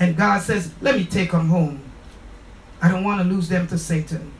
And 0.00 0.16
God 0.16 0.40
says, 0.40 0.72
let 0.80 0.96
me 0.96 1.04
take 1.04 1.32
them 1.32 1.48
home. 1.48 1.82
I 2.80 2.88
don't 2.90 3.04
want 3.04 3.20
to 3.20 3.28
lose 3.28 3.48
them 3.48 3.66
to 3.68 3.76
Satan. 3.76 4.32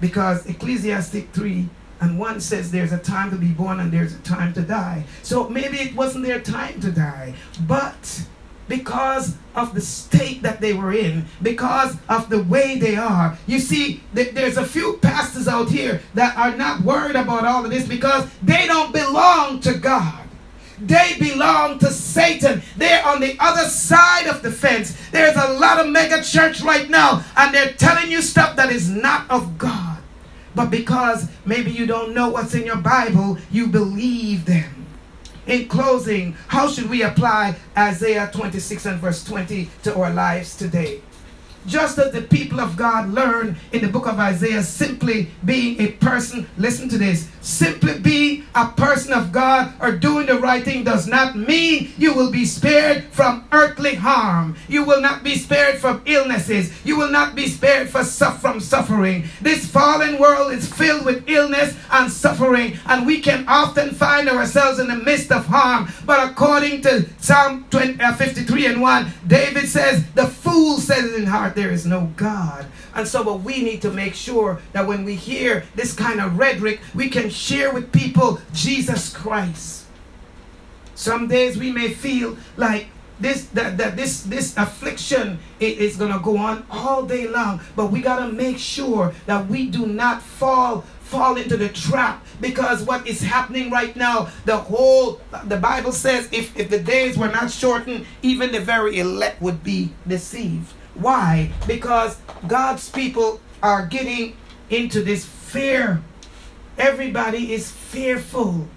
Because 0.00 0.46
Ecclesiastic 0.46 1.30
3 1.32 1.68
and 2.00 2.18
1 2.18 2.40
says 2.40 2.70
there's 2.70 2.92
a 2.92 2.98
time 2.98 3.30
to 3.30 3.36
be 3.36 3.48
born 3.48 3.78
and 3.78 3.92
there's 3.92 4.14
a 4.14 4.20
time 4.20 4.54
to 4.54 4.62
die. 4.62 5.04
So 5.22 5.48
maybe 5.48 5.78
it 5.78 5.94
wasn't 5.94 6.24
their 6.24 6.40
time 6.40 6.80
to 6.80 6.90
die. 6.90 7.34
But 7.66 8.26
because 8.68 9.36
of 9.54 9.74
the 9.74 9.80
state 9.80 10.42
that 10.42 10.60
they 10.60 10.72
were 10.72 10.92
in, 10.92 11.26
because 11.42 11.96
of 12.08 12.28
the 12.30 12.42
way 12.42 12.78
they 12.78 12.96
are. 12.96 13.36
You 13.46 13.58
see, 13.58 14.02
th- 14.14 14.34
there's 14.34 14.56
a 14.56 14.64
few 14.64 14.98
pastors 15.02 15.48
out 15.48 15.68
here 15.68 16.00
that 16.14 16.36
are 16.36 16.56
not 16.56 16.80
worried 16.82 17.16
about 17.16 17.46
all 17.46 17.64
of 17.64 17.70
this 17.70 17.86
because 17.86 18.28
they 18.42 18.66
don't 18.66 18.92
belong 18.92 19.60
to 19.60 19.74
God. 19.74 20.20
They 20.80 21.16
belong 21.18 21.78
to 21.80 21.90
Satan. 21.90 22.62
They're 22.76 23.06
on 23.06 23.20
the 23.20 23.36
other 23.38 23.68
side 23.68 24.26
of 24.26 24.42
the 24.42 24.50
fence. 24.50 24.96
There's 25.12 25.36
a 25.36 25.52
lot 25.52 25.78
of 25.78 25.88
mega 25.92 26.22
church 26.22 26.60
right 26.62 26.90
now, 26.90 27.24
and 27.36 27.54
they're 27.54 27.72
telling 27.72 28.10
you 28.10 28.20
stuff 28.20 28.56
that 28.56 28.72
is 28.72 28.90
not 28.90 29.30
of 29.30 29.58
God. 29.58 29.98
But 30.54 30.70
because 30.70 31.28
maybe 31.46 31.70
you 31.70 31.86
don't 31.86 32.14
know 32.14 32.30
what's 32.30 32.54
in 32.54 32.66
your 32.66 32.76
Bible, 32.76 33.38
you 33.50 33.68
believe 33.68 34.44
them. 34.44 34.81
In 35.46 35.66
closing, 35.66 36.36
how 36.46 36.68
should 36.68 36.88
we 36.88 37.02
apply 37.02 37.56
Isaiah 37.76 38.30
26 38.32 38.86
and 38.86 39.00
verse 39.00 39.24
20 39.24 39.68
to 39.82 39.98
our 39.98 40.12
lives 40.12 40.56
today? 40.56 41.00
Just 41.66 41.98
as 41.98 42.12
the 42.12 42.22
people 42.22 42.60
of 42.60 42.76
God 42.76 43.08
learn 43.10 43.56
in 43.72 43.82
the 43.82 43.88
book 43.88 44.06
of 44.06 44.18
Isaiah, 44.18 44.62
simply 44.62 45.30
being 45.44 45.80
a 45.80 45.92
person, 45.92 46.48
listen 46.58 46.88
to 46.88 46.98
this, 46.98 47.28
simply 47.40 47.98
being 47.98 48.44
a 48.54 48.68
person 48.68 49.12
of 49.12 49.32
God 49.32 49.72
or 49.80 49.92
doing 49.92 50.26
the 50.26 50.38
right 50.38 50.64
thing 50.64 50.84
does 50.84 51.06
not 51.06 51.36
mean 51.36 51.92
you 51.96 52.14
will 52.14 52.30
be 52.30 52.44
spared 52.44 53.04
from 53.04 53.46
earthly 53.52 53.94
harm. 53.94 54.56
You 54.68 54.84
will 54.84 55.00
not 55.00 55.22
be 55.22 55.36
spared 55.36 55.78
from 55.78 56.02
illnesses. 56.04 56.72
You 56.84 56.96
will 56.96 57.10
not 57.10 57.34
be 57.34 57.46
spared 57.46 57.88
from 57.88 58.60
suffering. 58.60 59.24
This 59.40 59.66
fallen 59.66 60.18
world 60.18 60.52
is 60.52 60.72
filled 60.72 61.04
with 61.04 61.28
illness 61.28 61.76
and 61.90 62.10
suffering, 62.10 62.78
and 62.86 63.06
we 63.06 63.20
can 63.20 63.44
often 63.48 63.90
find 63.90 64.28
ourselves 64.28 64.78
in 64.78 64.88
the 64.88 64.96
midst 64.96 65.30
of 65.32 65.46
harm. 65.46 65.88
But 66.04 66.30
according 66.30 66.82
to 66.82 67.08
Psalm 67.18 67.66
20, 67.70 68.00
uh, 68.02 68.14
53 68.14 68.66
and 68.66 68.80
1, 68.80 69.12
David 69.26 69.68
says, 69.68 70.04
The 70.14 70.26
fool 70.26 70.78
says 70.78 71.14
in 71.14 71.26
heart, 71.26 71.51
there 71.54 71.70
is 71.70 71.86
no 71.86 72.12
God. 72.16 72.66
And 72.94 73.06
so, 73.06 73.24
but 73.24 73.40
we 73.42 73.62
need 73.62 73.82
to 73.82 73.90
make 73.90 74.14
sure 74.14 74.60
that 74.72 74.86
when 74.86 75.04
we 75.04 75.14
hear 75.14 75.64
this 75.74 75.94
kind 75.94 76.20
of 76.20 76.38
rhetoric, 76.38 76.80
we 76.94 77.08
can 77.08 77.30
share 77.30 77.72
with 77.72 77.92
people 77.92 78.40
Jesus 78.52 79.12
Christ. 79.12 79.86
Some 80.94 81.26
days 81.28 81.56
we 81.56 81.72
may 81.72 81.88
feel 81.88 82.36
like 82.56 82.86
this 83.22 83.46
that, 83.46 83.78
that 83.78 83.96
this 83.96 84.22
this 84.22 84.56
affliction 84.56 85.38
is 85.60 85.96
to 85.96 86.20
go 86.22 86.36
on 86.36 86.66
all 86.70 87.04
day 87.04 87.28
long 87.28 87.60
but 87.76 87.90
we 87.90 88.00
got 88.00 88.24
to 88.24 88.32
make 88.32 88.58
sure 88.58 89.14
that 89.26 89.46
we 89.46 89.68
do 89.68 89.86
not 89.86 90.20
fall 90.20 90.82
fall 91.00 91.36
into 91.36 91.56
the 91.56 91.68
trap 91.68 92.24
because 92.40 92.82
what 92.82 93.06
is 93.06 93.20
happening 93.20 93.70
right 93.70 93.94
now 93.96 94.28
the 94.44 94.56
whole 94.56 95.20
the 95.44 95.56
bible 95.56 95.92
says 95.92 96.28
if 96.32 96.56
if 96.58 96.68
the 96.68 96.80
days 96.80 97.16
were 97.16 97.28
not 97.28 97.50
shortened 97.50 98.04
even 98.22 98.50
the 98.50 98.60
very 98.60 98.98
elect 98.98 99.40
would 99.40 99.62
be 99.62 99.92
deceived 100.08 100.72
why? 100.94 101.52
Because 101.66 102.18
God's 102.46 102.88
people 102.90 103.40
are 103.62 103.86
getting 103.86 104.36
into 104.70 105.02
this 105.02 105.24
fear. 105.24 106.02
Everybody 106.78 107.52
is 107.52 107.70
fearful. 107.70 108.68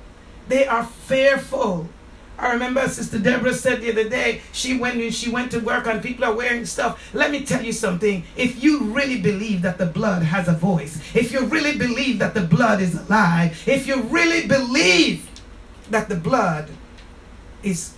They 0.48 0.68
are 0.68 0.86
fearful. 0.86 1.90
I 2.38 2.52
remember 2.52 2.88
Sister 2.90 3.18
Deborah 3.18 3.54
said 3.54 3.82
the 3.82 3.92
other 3.92 4.10
day, 4.10 4.42
she 4.52 4.78
went 4.78 5.14
she 5.14 5.30
went 5.30 5.52
to 5.52 5.60
work 5.60 5.88
and 5.88 6.04
people 6.04 6.26
are 6.26 6.34
wearing 6.34 6.66
stuff. 6.66 7.14
Let 7.14 7.32
me 7.32 7.46
tell 7.46 7.64
you 7.64 7.72
something. 7.72 8.26
If 8.36 8.62
you 8.62 8.84
really 8.84 9.22
believe 9.22 9.62
that 9.62 9.78
the 9.78 9.86
blood 9.86 10.24
has 10.24 10.50
a 10.50 10.54
voice, 10.54 11.00
if 11.16 11.32
you 11.32 11.46
really 11.46 11.78
believe 11.78 12.20
that 12.20 12.34
the 12.34 12.42
blood 12.42 12.82
is 12.82 12.94
alive, 12.94 13.64
if 13.66 13.88
you 13.88 14.02
really 14.02 14.48
believe 14.48 15.30
that 15.90 16.10
the 16.10 16.16
blood 16.16 16.70
is 17.64 17.94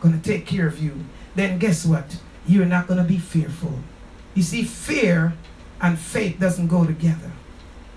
going 0.00 0.20
to 0.20 0.22
take 0.22 0.46
care 0.46 0.66
of 0.66 0.78
you, 0.82 0.92
then 1.34 1.58
guess 1.58 1.86
what? 1.86 2.18
You're 2.48 2.66
not 2.66 2.86
going 2.86 2.98
to 2.98 3.04
be 3.04 3.18
fearful. 3.18 3.78
You 4.34 4.42
see, 4.42 4.64
fear 4.64 5.34
and 5.80 5.98
faith 5.98 6.38
doesn't 6.40 6.68
go 6.68 6.84
together. 6.84 7.32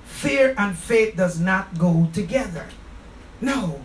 Fear 0.05 0.53
and 0.57 0.77
faith 0.77 1.15
does 1.15 1.39
not 1.39 1.77
go 1.77 2.09
together. 2.13 2.67
No. 3.39 3.83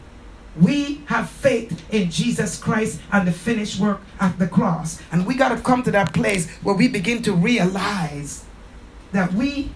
We 0.59 1.03
have 1.07 1.29
faith 1.29 1.85
in 1.93 2.11
Jesus 2.11 2.59
Christ 2.59 3.01
and 3.13 3.29
the 3.29 3.33
finished 3.33 3.79
work 3.79 4.01
at 4.21 4.39
the 4.39 4.49
cross. 4.49 5.01
And 5.13 5.27
we 5.27 5.35
got 5.35 5.55
to 5.55 5.61
come 5.61 5.83
to 5.83 5.91
that 5.91 6.13
place 6.13 6.51
where 6.63 6.75
we 6.75 6.89
begin 6.89 7.23
to 7.23 7.33
realize 7.33 8.45
that 9.13 9.33
we 9.33 9.73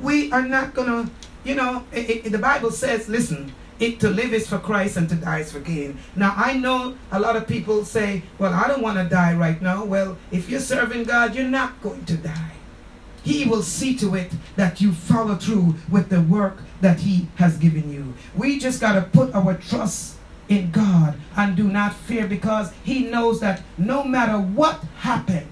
we 0.00 0.30
are 0.30 0.46
not 0.46 0.74
going 0.74 0.88
to, 1.06 1.12
you 1.44 1.54
know, 1.56 1.84
it, 1.92 2.26
it, 2.26 2.30
the 2.30 2.38
Bible 2.38 2.70
says, 2.70 3.08
listen, 3.08 3.52
it 3.80 4.00
to 4.00 4.10
live 4.10 4.32
is 4.32 4.48
for 4.48 4.58
Christ 4.58 4.96
and 4.96 5.08
to 5.08 5.14
die 5.14 5.40
is 5.40 5.52
for 5.52 5.60
gain. 5.60 5.98
Now 6.16 6.34
I 6.36 6.54
know 6.54 6.96
a 7.12 7.20
lot 7.20 7.36
of 7.36 7.46
people 7.46 7.84
say, 7.84 8.22
well, 8.38 8.52
I 8.52 8.68
don't 8.68 8.82
want 8.82 8.98
to 8.98 9.08
die 9.08 9.34
right 9.34 9.60
now. 9.60 9.84
Well, 9.84 10.18
if 10.30 10.48
you're 10.48 10.60
serving 10.60 11.04
God, 11.04 11.34
you're 11.34 11.44
not 11.44 11.80
going 11.82 12.04
to 12.06 12.16
die. 12.16 12.52
He 13.22 13.44
will 13.44 13.62
see 13.62 13.94
to 13.96 14.14
it 14.14 14.32
that 14.56 14.80
you 14.80 14.92
follow 14.92 15.34
through 15.34 15.74
with 15.90 16.08
the 16.08 16.22
work 16.22 16.62
that 16.80 17.00
he 17.00 17.28
has 17.36 17.58
given 17.58 17.92
you. 17.92 18.14
We 18.34 18.58
just 18.58 18.80
got 18.80 18.94
to 18.94 19.02
put 19.02 19.34
our 19.34 19.54
trust 19.54 20.16
in 20.48 20.70
God 20.70 21.18
and 21.36 21.56
do 21.56 21.64
not 21.64 21.94
fear 21.94 22.26
because 22.26 22.72
he 22.82 23.04
knows 23.04 23.40
that 23.40 23.62
no 23.76 24.02
matter 24.02 24.38
what 24.38 24.82
happened, 24.98 25.48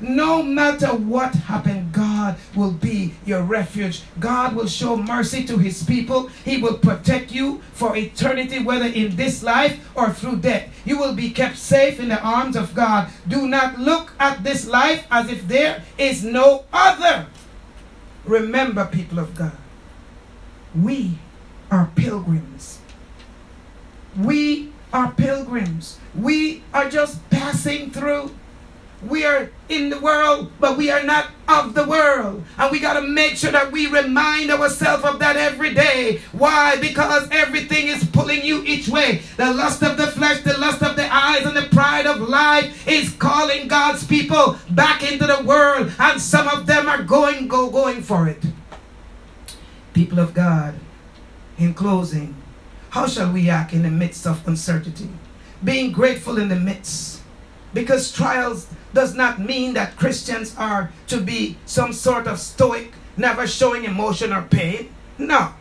no 0.00 0.42
matter 0.42 0.88
what 0.88 1.34
happened, 1.34 1.92
God 1.92 2.05
God 2.16 2.36
will 2.54 2.72
be 2.72 3.12
your 3.26 3.42
refuge. 3.42 4.02
God 4.18 4.56
will 4.56 4.68
show 4.68 4.96
mercy 4.96 5.44
to 5.44 5.58
his 5.58 5.82
people. 5.82 6.28
He 6.44 6.56
will 6.56 6.78
protect 6.78 7.30
you 7.30 7.60
for 7.72 7.94
eternity, 7.94 8.62
whether 8.62 8.86
in 8.86 9.16
this 9.16 9.42
life 9.42 9.78
or 9.94 10.10
through 10.10 10.36
death. 10.36 10.68
You 10.86 10.98
will 10.98 11.14
be 11.14 11.30
kept 11.30 11.58
safe 11.58 12.00
in 12.00 12.08
the 12.08 12.20
arms 12.22 12.56
of 12.56 12.74
God. 12.74 13.10
Do 13.28 13.46
not 13.46 13.78
look 13.78 14.14
at 14.18 14.42
this 14.42 14.66
life 14.66 15.06
as 15.10 15.30
if 15.30 15.46
there 15.46 15.84
is 15.98 16.24
no 16.24 16.64
other. 16.72 17.26
Remember, 18.24 18.86
people 18.86 19.18
of 19.18 19.34
God, 19.34 19.58
we 20.74 21.18
are 21.70 21.90
pilgrims. 21.94 22.80
We 24.16 24.72
are 24.90 25.12
pilgrims. 25.12 25.98
We 26.14 26.62
are 26.72 26.88
just 26.88 27.28
passing 27.28 27.90
through. 27.90 28.34
We 29.04 29.24
are 29.24 29.50
in 29.68 29.90
the 29.90 30.00
world, 30.00 30.50
but 30.58 30.78
we 30.78 30.90
are 30.90 31.02
not 31.02 31.30
of 31.48 31.74
the 31.74 31.84
world. 31.84 32.42
And 32.56 32.72
we 32.72 32.80
got 32.80 32.98
to 32.98 33.06
make 33.06 33.36
sure 33.36 33.52
that 33.52 33.70
we 33.70 33.86
remind 33.88 34.50
ourselves 34.50 35.04
of 35.04 35.18
that 35.18 35.36
every 35.36 35.74
day. 35.74 36.22
Why? 36.32 36.76
Because 36.76 37.28
everything 37.30 37.88
is 37.88 38.04
pulling 38.04 38.42
you 38.42 38.62
each 38.64 38.88
way. 38.88 39.20
The 39.36 39.52
lust 39.52 39.82
of 39.82 39.98
the 39.98 40.06
flesh, 40.06 40.42
the 40.42 40.58
lust 40.58 40.82
of 40.82 40.96
the 40.96 41.14
eyes, 41.14 41.44
and 41.44 41.56
the 41.56 41.68
pride 41.70 42.06
of 42.06 42.20
life 42.20 42.88
is 42.88 43.12
calling 43.12 43.68
God's 43.68 44.06
people 44.06 44.56
back 44.70 45.02
into 45.02 45.26
the 45.26 45.42
world. 45.44 45.92
And 45.98 46.20
some 46.20 46.48
of 46.48 46.66
them 46.66 46.88
are 46.88 47.02
going, 47.02 47.48
go, 47.48 47.68
going 47.68 48.02
for 48.02 48.26
it. 48.28 48.42
People 49.92 50.18
of 50.18 50.32
God, 50.32 50.74
in 51.58 51.74
closing, 51.74 52.34
how 52.90 53.06
shall 53.06 53.30
we 53.30 53.50
act 53.50 53.74
in 53.74 53.82
the 53.82 53.90
midst 53.90 54.26
of 54.26 54.46
uncertainty? 54.48 55.10
Being 55.62 55.92
grateful 55.92 56.38
in 56.38 56.48
the 56.48 56.56
midst. 56.56 57.20
Because 57.74 58.10
trials 58.10 58.68
does 58.96 59.14
not 59.14 59.38
mean 59.38 59.74
that 59.74 59.94
Christians 59.98 60.56
are 60.56 60.90
to 61.08 61.20
be 61.20 61.58
some 61.66 61.92
sort 61.92 62.26
of 62.26 62.40
stoic, 62.40 62.94
never 63.18 63.46
showing 63.46 63.84
emotion 63.84 64.32
or 64.32 64.40
pain. 64.40 64.88
No. 65.18 65.52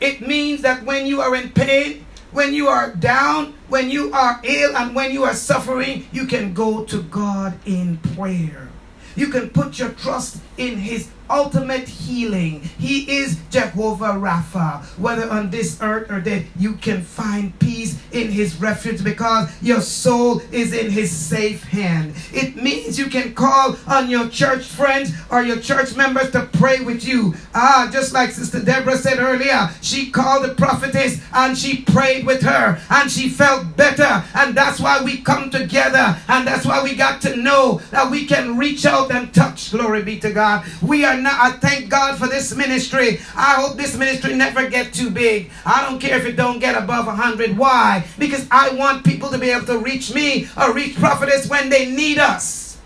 It 0.00 0.20
means 0.20 0.62
that 0.62 0.84
when 0.84 1.04
you 1.04 1.20
are 1.20 1.34
in 1.34 1.50
pain, 1.50 2.06
when 2.30 2.54
you 2.54 2.68
are 2.68 2.94
down, 2.94 3.54
when 3.66 3.90
you 3.90 4.12
are 4.12 4.40
ill, 4.44 4.76
and 4.76 4.94
when 4.94 5.10
you 5.10 5.24
are 5.24 5.34
suffering, 5.34 6.06
you 6.12 6.26
can 6.26 6.54
go 6.54 6.84
to 6.84 7.02
God 7.02 7.58
in 7.66 7.98
prayer. 8.14 8.68
You 9.16 9.26
can 9.26 9.50
put 9.50 9.80
your 9.80 9.90
trust 9.90 10.38
in 10.56 10.78
His 10.78 11.08
ultimate 11.30 11.88
healing. 11.88 12.60
He 12.78 13.18
is 13.18 13.38
Jehovah 13.50 14.14
Rapha. 14.14 14.84
Whether 14.98 15.28
on 15.30 15.50
this 15.50 15.78
earth 15.80 16.10
or 16.10 16.20
dead, 16.20 16.46
you 16.56 16.74
can 16.74 17.02
find 17.02 17.58
peace 17.58 17.98
in 18.12 18.30
his 18.30 18.60
refuge 18.60 19.04
because 19.04 19.50
your 19.62 19.80
soul 19.80 20.40
is 20.52 20.72
in 20.72 20.90
his 20.90 21.10
safe 21.10 21.64
hand. 21.64 22.14
It 22.32 22.56
means 22.56 22.98
you 22.98 23.06
can 23.06 23.34
call 23.34 23.76
on 23.86 24.10
your 24.10 24.28
church 24.28 24.64
friends 24.66 25.12
or 25.30 25.42
your 25.42 25.60
church 25.60 25.94
members 25.96 26.30
to 26.32 26.48
pray 26.52 26.80
with 26.80 27.04
you. 27.04 27.34
Ah, 27.54 27.88
just 27.92 28.12
like 28.12 28.30
Sister 28.30 28.60
Deborah 28.60 28.96
said 28.96 29.18
earlier, 29.18 29.70
she 29.80 30.10
called 30.10 30.44
the 30.44 30.54
prophetess 30.54 31.20
and 31.32 31.56
she 31.56 31.82
prayed 31.82 32.26
with 32.26 32.42
her 32.42 32.80
and 32.90 33.10
she 33.10 33.28
felt 33.28 33.76
better. 33.76 34.24
And 34.34 34.56
that's 34.56 34.80
why 34.80 35.02
we 35.02 35.18
come 35.18 35.50
together 35.50 36.16
and 36.28 36.46
that's 36.46 36.64
why 36.64 36.82
we 36.82 36.94
got 36.94 37.20
to 37.22 37.36
know 37.36 37.80
that 37.90 38.10
we 38.10 38.26
can 38.26 38.56
reach 38.56 38.86
out 38.86 39.10
and 39.10 39.32
touch. 39.34 39.70
Glory 39.70 40.02
be 40.02 40.18
to 40.20 40.32
God. 40.32 40.64
We 40.82 41.04
are 41.04 41.17
not, 41.22 41.38
I 41.38 41.52
thank 41.52 41.88
God 41.88 42.18
for 42.18 42.26
this 42.26 42.54
ministry. 42.54 43.20
I 43.34 43.54
hope 43.54 43.76
this 43.76 43.96
ministry 43.96 44.34
never 44.34 44.68
get 44.68 44.92
too 44.92 45.10
big. 45.10 45.50
I 45.64 45.82
don't 45.82 45.98
care 45.98 46.18
if 46.18 46.26
it 46.26 46.36
don't 46.36 46.58
get 46.58 46.76
above 46.76 47.06
100. 47.06 47.56
Why? 47.56 48.06
Because 48.18 48.46
I 48.50 48.70
want 48.74 49.04
people 49.04 49.30
to 49.30 49.38
be 49.38 49.50
able 49.50 49.66
to 49.66 49.78
reach 49.78 50.14
me 50.14 50.48
or 50.56 50.72
reach 50.72 50.96
prophetess 50.96 51.48
when 51.48 51.68
they 51.68 51.90
need 51.90 52.18
us. 52.18 52.78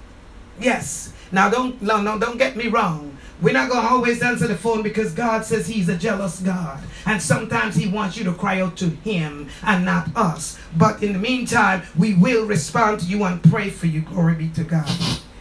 Yes. 0.60 1.12
Now 1.32 1.48
don't 1.48 1.80
no, 1.80 2.00
no 2.00 2.18
don't 2.18 2.36
get 2.36 2.56
me 2.56 2.68
wrong. 2.68 3.16
We're 3.40 3.54
not 3.54 3.70
going 3.70 3.82
to 3.82 3.90
always 3.90 4.22
answer 4.22 4.46
the 4.46 4.54
phone 4.54 4.82
because 4.82 5.12
God 5.12 5.44
says 5.44 5.66
He's 5.66 5.88
a 5.88 5.96
jealous 5.96 6.38
God. 6.38 6.80
And 7.06 7.20
sometimes 7.20 7.74
He 7.74 7.88
wants 7.88 8.16
you 8.16 8.22
to 8.24 8.32
cry 8.32 8.60
out 8.60 8.76
to 8.76 8.90
Him 8.90 9.48
and 9.64 9.84
not 9.84 10.14
us. 10.14 10.60
But 10.76 11.02
in 11.02 11.12
the 11.12 11.18
meantime, 11.18 11.82
we 11.98 12.14
will 12.14 12.46
respond 12.46 13.00
to 13.00 13.06
you 13.06 13.24
and 13.24 13.42
pray 13.42 13.68
for 13.68 13.86
you. 13.86 14.02
Glory 14.02 14.36
be 14.36 14.48
to 14.50 14.62
God. 14.62 14.88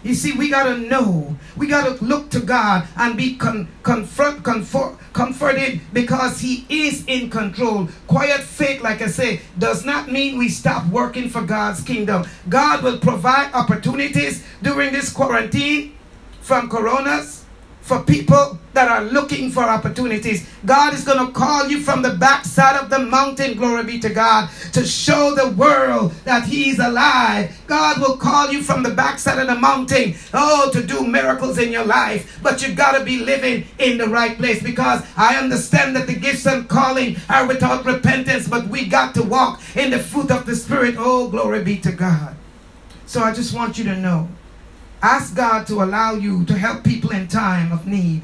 You 0.03 0.15
see, 0.15 0.33
we 0.33 0.49
got 0.49 0.63
to 0.63 0.77
know. 0.77 1.35
We 1.55 1.67
got 1.67 1.85
to 1.97 2.03
look 2.03 2.29
to 2.31 2.39
God 2.39 2.87
and 2.97 3.15
be 3.15 3.35
con- 3.35 3.67
confront, 3.83 4.43
comfort, 4.43 4.97
comforted 5.13 5.81
because 5.93 6.39
He 6.39 6.65
is 6.69 7.05
in 7.05 7.29
control. 7.29 7.87
Quiet 8.07 8.41
faith, 8.41 8.81
like 8.81 9.01
I 9.01 9.07
say, 9.07 9.41
does 9.59 9.85
not 9.85 10.11
mean 10.11 10.37
we 10.37 10.49
stop 10.49 10.87
working 10.87 11.29
for 11.29 11.43
God's 11.43 11.81
kingdom. 11.83 12.25
God 12.49 12.83
will 12.83 12.97
provide 12.99 13.53
opportunities 13.53 14.43
during 14.61 14.91
this 14.91 15.11
quarantine 15.11 15.95
from 16.41 16.69
coronas 16.69 17.40
for 17.91 18.01
people 18.03 18.57
that 18.71 18.87
are 18.87 19.03
looking 19.03 19.51
for 19.51 19.63
opportunities. 19.63 20.47
God 20.65 20.93
is 20.93 21.03
going 21.03 21.27
to 21.27 21.33
call 21.33 21.67
you 21.67 21.81
from 21.81 22.01
the 22.01 22.11
backside 22.13 22.81
of 22.81 22.89
the 22.89 22.99
mountain, 22.99 23.57
glory 23.57 23.83
be 23.83 23.99
to 23.99 24.07
God, 24.07 24.49
to 24.71 24.85
show 24.85 25.35
the 25.35 25.49
world 25.49 26.13
that 26.23 26.45
He's 26.45 26.79
alive. 26.79 27.53
God 27.67 27.99
will 27.99 28.15
call 28.15 28.49
you 28.49 28.63
from 28.63 28.81
the 28.81 28.91
backside 28.91 29.39
of 29.39 29.47
the 29.47 29.59
mountain, 29.59 30.15
oh, 30.33 30.71
to 30.71 30.81
do 30.81 31.05
miracles 31.05 31.57
in 31.57 31.69
your 31.69 31.83
life. 31.83 32.39
But 32.41 32.61
you've 32.61 32.77
got 32.77 32.97
to 32.97 33.03
be 33.03 33.19
living 33.19 33.65
in 33.77 33.97
the 33.97 34.07
right 34.07 34.37
place 34.37 34.63
because 34.63 35.03
I 35.17 35.35
understand 35.35 35.93
that 35.97 36.07
the 36.07 36.15
gifts 36.15 36.45
and 36.45 36.69
calling 36.69 37.17
are 37.27 37.45
without 37.45 37.83
repentance, 37.83 38.47
but 38.47 38.69
we 38.69 38.87
got 38.87 39.13
to 39.15 39.21
walk 39.21 39.59
in 39.75 39.91
the 39.91 39.99
fruit 39.99 40.31
of 40.31 40.45
the 40.45 40.55
Spirit. 40.55 40.95
Oh, 40.97 41.27
glory 41.27 41.61
be 41.61 41.77
to 41.79 41.91
God. 41.91 42.37
So 43.05 43.21
I 43.21 43.33
just 43.33 43.53
want 43.53 43.77
you 43.77 43.83
to 43.83 43.97
know 43.97 44.29
Ask 45.03 45.35
God 45.35 45.65
to 45.67 45.81
allow 45.81 46.13
you 46.13 46.45
to 46.45 46.55
help 46.55 46.83
people 46.83 47.09
in 47.11 47.27
time 47.27 47.71
of 47.71 47.87
need, 47.87 48.21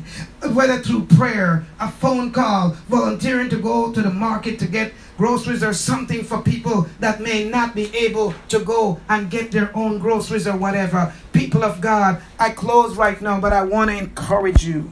whether 0.54 0.78
through 0.78 1.08
prayer, 1.08 1.66
a 1.80 1.90
phone 1.90 2.32
call, 2.32 2.72
volunteering 2.88 3.50
to 3.50 3.58
go 3.58 3.92
to 3.92 4.02
the 4.02 4.12
market 4.12 4.60
to 4.60 4.68
get 4.68 4.94
groceries 5.18 5.64
or 5.64 5.74
something 5.74 6.24
for 6.24 6.40
people 6.44 6.88
that 7.00 7.20
may 7.20 7.50
not 7.50 7.74
be 7.74 7.96
able 7.96 8.36
to 8.50 8.60
go 8.60 9.00
and 9.10 9.32
get 9.32 9.52
their 9.52 9.76
own 9.76 9.98
groceries 9.98 10.48
or 10.48 10.56
whatever. 10.56 11.12
People 11.34 11.64
of 11.64 11.82
God, 11.82 12.22
I 12.40 12.52
close 12.52 12.96
right 12.96 13.20
now, 13.22 13.42
but 13.42 13.54
I 13.54 13.64
want 13.64 13.90
to 13.90 13.98
encourage 13.98 14.64
you. 14.64 14.92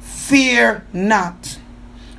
Fear 0.00 0.86
not. 0.94 1.58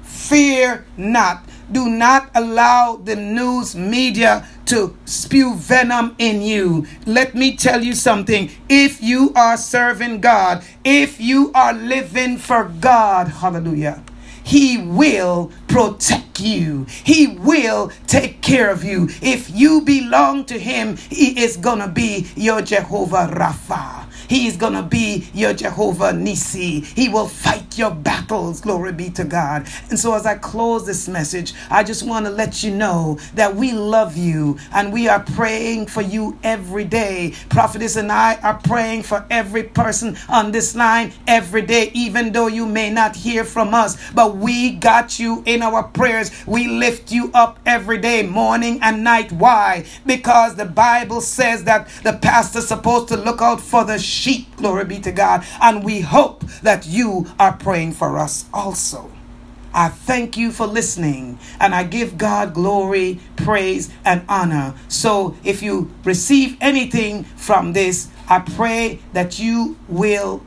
Fear 0.04 0.86
not. 0.98 1.44
Do 1.72 1.88
not 1.90 2.32
allow 2.34 2.96
the 2.96 3.16
news 3.16 3.76
media 3.76 4.48
to 4.66 4.96
spew 5.06 5.56
venom 5.56 6.16
in 6.18 6.42
you. 6.42 6.88
Let 7.06 7.36
me 7.36 7.56
tell 7.56 7.84
you 7.84 7.94
something. 7.94 8.50
If 8.68 9.02
you 9.04 9.34
are 9.36 9.58
serving 9.58 10.22
God, 10.22 10.64
if 10.84 11.20
you 11.20 11.52
are 11.54 11.74
living 11.74 12.38
for 12.38 12.66
God, 12.66 13.28
hallelujah, 13.28 14.04
He 14.44 14.78
will 14.78 15.52
protect 15.68 16.40
you. 16.40 16.86
He 17.04 17.28
will 17.28 17.92
take 18.08 18.42
care 18.42 18.72
of 18.72 18.84
you. 18.84 19.10
If 19.22 19.50
you 19.50 19.82
belong 19.82 20.46
to 20.46 20.58
Him, 20.58 20.98
He 20.98 21.40
is 21.44 21.58
going 21.58 21.80
to 21.80 21.88
be 21.88 22.28
your 22.36 22.62
Jehovah 22.62 23.30
Rapha. 23.32 24.09
He 24.30 24.46
is 24.46 24.58
going 24.58 24.74
to 24.74 24.84
be 24.84 25.28
your 25.34 25.54
Jehovah 25.56 26.12
Nissi. 26.12 26.86
He 26.86 27.10
will 27.10 27.28
fight 27.28 27.80
your 27.80 27.90
battles. 27.90 28.62
Glory 28.62 28.94
be 28.94 29.10
to 29.12 29.24
God. 29.24 29.68
And 29.90 30.00
so, 30.00 30.14
as 30.14 30.28
I 30.28 30.36
close 30.36 30.86
this 30.86 31.08
message, 31.08 31.54
I 31.72 31.84
just 31.84 32.06
want 32.06 32.28
to 32.28 32.32
let 32.32 32.64
you 32.64 32.70
know 32.70 33.18
that 33.34 33.56
we 33.56 33.74
love 33.74 34.16
you 34.16 34.60
and 34.72 34.94
we 34.94 35.08
are 35.08 35.22
praying 35.22 35.88
for 35.88 36.04
you 36.04 36.38
every 36.44 36.86
day. 36.86 37.34
Prophetess 37.50 37.96
and 37.96 38.12
I 38.12 38.36
are 38.42 38.60
praying 38.64 39.04
for 39.04 39.26
every 39.32 39.64
person 39.64 40.16
on 40.30 40.52
this 40.52 40.76
line 40.76 41.12
every 41.28 41.64
day, 41.64 41.90
even 41.96 42.32
though 42.32 42.48
you 42.48 42.68
may 42.68 42.92
not 42.92 43.16
hear 43.16 43.44
from 43.44 43.74
us. 43.74 43.98
But 44.12 44.38
we 44.38 44.76
got 44.76 45.18
you 45.18 45.42
in 45.48 45.64
our 45.64 45.82
prayers. 45.82 46.30
We 46.46 46.68
lift 46.68 47.12
you 47.12 47.32
up 47.34 47.58
every 47.66 47.98
day, 47.98 48.22
morning 48.22 48.78
and 48.84 49.04
night. 49.04 49.32
Why? 49.32 49.86
Because 50.06 50.56
the 50.56 50.66
Bible 50.66 51.22
says 51.22 51.64
that 51.64 51.90
the 52.04 52.14
pastor's 52.14 52.68
supposed 52.68 53.08
to 53.08 53.18
look 53.18 53.42
out 53.42 53.60
for 53.60 53.84
the 53.84 53.98
sheep. 53.98 54.19
Glory 54.58 54.86
be 54.86 55.00
to 55.00 55.12
God. 55.12 55.46
And 55.62 55.84
we 55.84 56.02
hope 56.02 56.42
that 56.62 56.86
you 56.86 57.28
are 57.40 57.54
praying 57.54 57.94
for 57.94 58.18
us 58.18 58.46
also. 58.54 59.10
I 59.74 59.90
thank 59.90 60.36
you 60.36 60.52
for 60.52 60.66
listening 60.68 61.40
and 61.60 61.74
I 61.76 61.84
give 61.84 62.18
God 62.18 62.54
glory, 62.54 63.20
praise, 63.36 63.90
and 64.04 64.26
honor. 64.28 64.74
So 64.88 65.36
if 65.44 65.62
you 65.62 65.92
receive 66.04 66.58
anything 66.60 67.24
from 67.24 67.74
this, 67.74 68.10
I 68.28 68.40
pray 68.40 69.00
that 69.14 69.40
you 69.40 69.78
will 69.88 70.44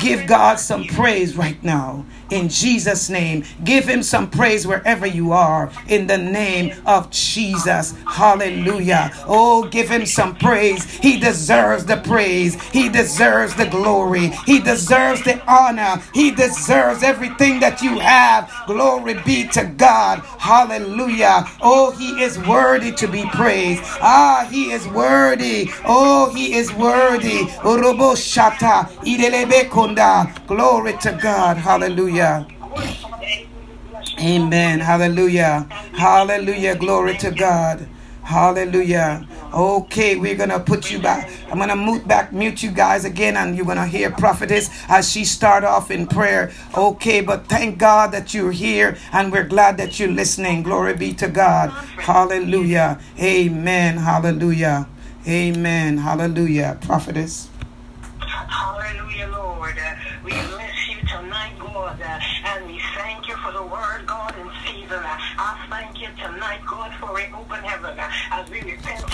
give 0.00 0.26
God 0.26 0.58
some 0.58 0.84
praise 0.86 1.36
right 1.36 1.62
now 1.62 2.04
in 2.30 2.48
Jesus' 2.48 3.08
name. 3.08 3.44
Give 3.64 3.84
him 3.84 4.02
some 4.02 4.30
praise 4.30 4.66
wherever 4.66 5.06
you 5.06 5.32
are 5.32 5.70
in 5.88 6.06
the 6.06 6.18
name 6.18 6.74
of 6.86 7.10
Jesus. 7.10 7.94
Hallelujah. 8.06 9.12
Oh, 9.26 9.68
give 9.68 9.88
him 9.88 10.06
some 10.06 10.34
praise. 10.36 10.84
He 10.98 11.18
deserves 11.18 11.84
the 11.84 11.98
praise, 11.98 12.60
he 12.70 12.88
deserves 12.88 13.54
the 13.54 13.66
glory, 13.66 14.28
he 14.46 14.60
deserves 14.60 15.22
the 15.22 15.40
honor, 15.46 16.02
he 16.12 16.30
deserves 16.30 17.02
everything 17.02 17.60
that 17.60 17.82
you 17.82 17.98
have. 17.98 18.52
Glory 18.66 19.14
be 19.24 19.46
to 19.48 19.64
God. 19.64 20.20
Hallelujah. 20.38 21.46
Oh, 21.62 21.92
he 21.92 22.22
is 22.22 22.38
worthy 22.40 22.92
to 22.92 23.06
be 23.06 23.24
praised. 23.32 23.82
Ah, 24.00 24.48
he 24.50 24.70
is 24.72 24.86
worthy. 24.88 25.70
Oh, 25.84 26.32
he 26.34 26.54
is 26.54 26.72
worthy. 26.74 27.44
Glory 30.46 30.92
to 30.98 31.18
God. 31.20 31.56
Hallelujah. 31.56 32.46
Amen. 34.20 34.80
Hallelujah. 34.80 35.66
Hallelujah. 35.94 36.76
Glory 36.76 37.16
to 37.18 37.32
God. 37.32 37.88
Hallelujah. 38.22 39.26
Okay, 39.52 40.16
we're 40.16 40.36
gonna 40.36 40.60
put 40.60 40.90
you 40.92 41.00
back. 41.00 41.28
I'm 41.50 41.58
gonna 41.58 41.76
mute 41.76 42.06
back, 42.06 42.32
mute 42.32 42.62
you 42.62 42.70
guys 42.70 43.04
again, 43.04 43.36
and 43.36 43.56
you're 43.56 43.66
gonna 43.66 43.86
hear 43.86 44.10
prophetess 44.12 44.70
as 44.88 45.10
she 45.10 45.24
start 45.24 45.64
off 45.64 45.90
in 45.90 46.06
prayer. 46.06 46.52
Okay, 46.76 47.20
but 47.20 47.48
thank 47.48 47.78
God 47.78 48.12
that 48.12 48.32
you're 48.32 48.52
here, 48.52 48.96
and 49.12 49.32
we're 49.32 49.44
glad 49.48 49.76
that 49.78 49.98
you're 50.00 50.08
listening. 50.08 50.62
Glory 50.62 50.94
be 50.94 51.12
to 51.14 51.28
God. 51.28 51.70
Hallelujah. 51.98 53.00
Amen. 53.20 53.98
Hallelujah. 53.98 54.88
Amen. 55.28 55.98
Hallelujah. 55.98 56.78
Prophetess. 56.82 57.48
Hallelujah, 58.20 59.28
Lord. 59.28 59.43
We 60.24 60.30
bless 60.30 60.88
you 60.88 60.96
tonight, 61.06 61.52
God, 61.58 62.00
and 62.00 62.66
we 62.66 62.80
thank 62.96 63.28
you 63.28 63.36
for 63.36 63.52
the 63.52 63.62
word, 63.62 64.06
God, 64.06 64.34
in 64.38 64.48
season. 64.64 65.02
I 65.04 65.66
thank 65.68 66.00
you 66.00 66.08
tonight, 66.16 66.60
God, 66.66 66.94
for 66.98 67.20
an 67.20 67.34
open 67.34 67.62
heaven 67.62 67.94
as 68.32 68.48
we 68.48 68.62
repent 68.62 69.13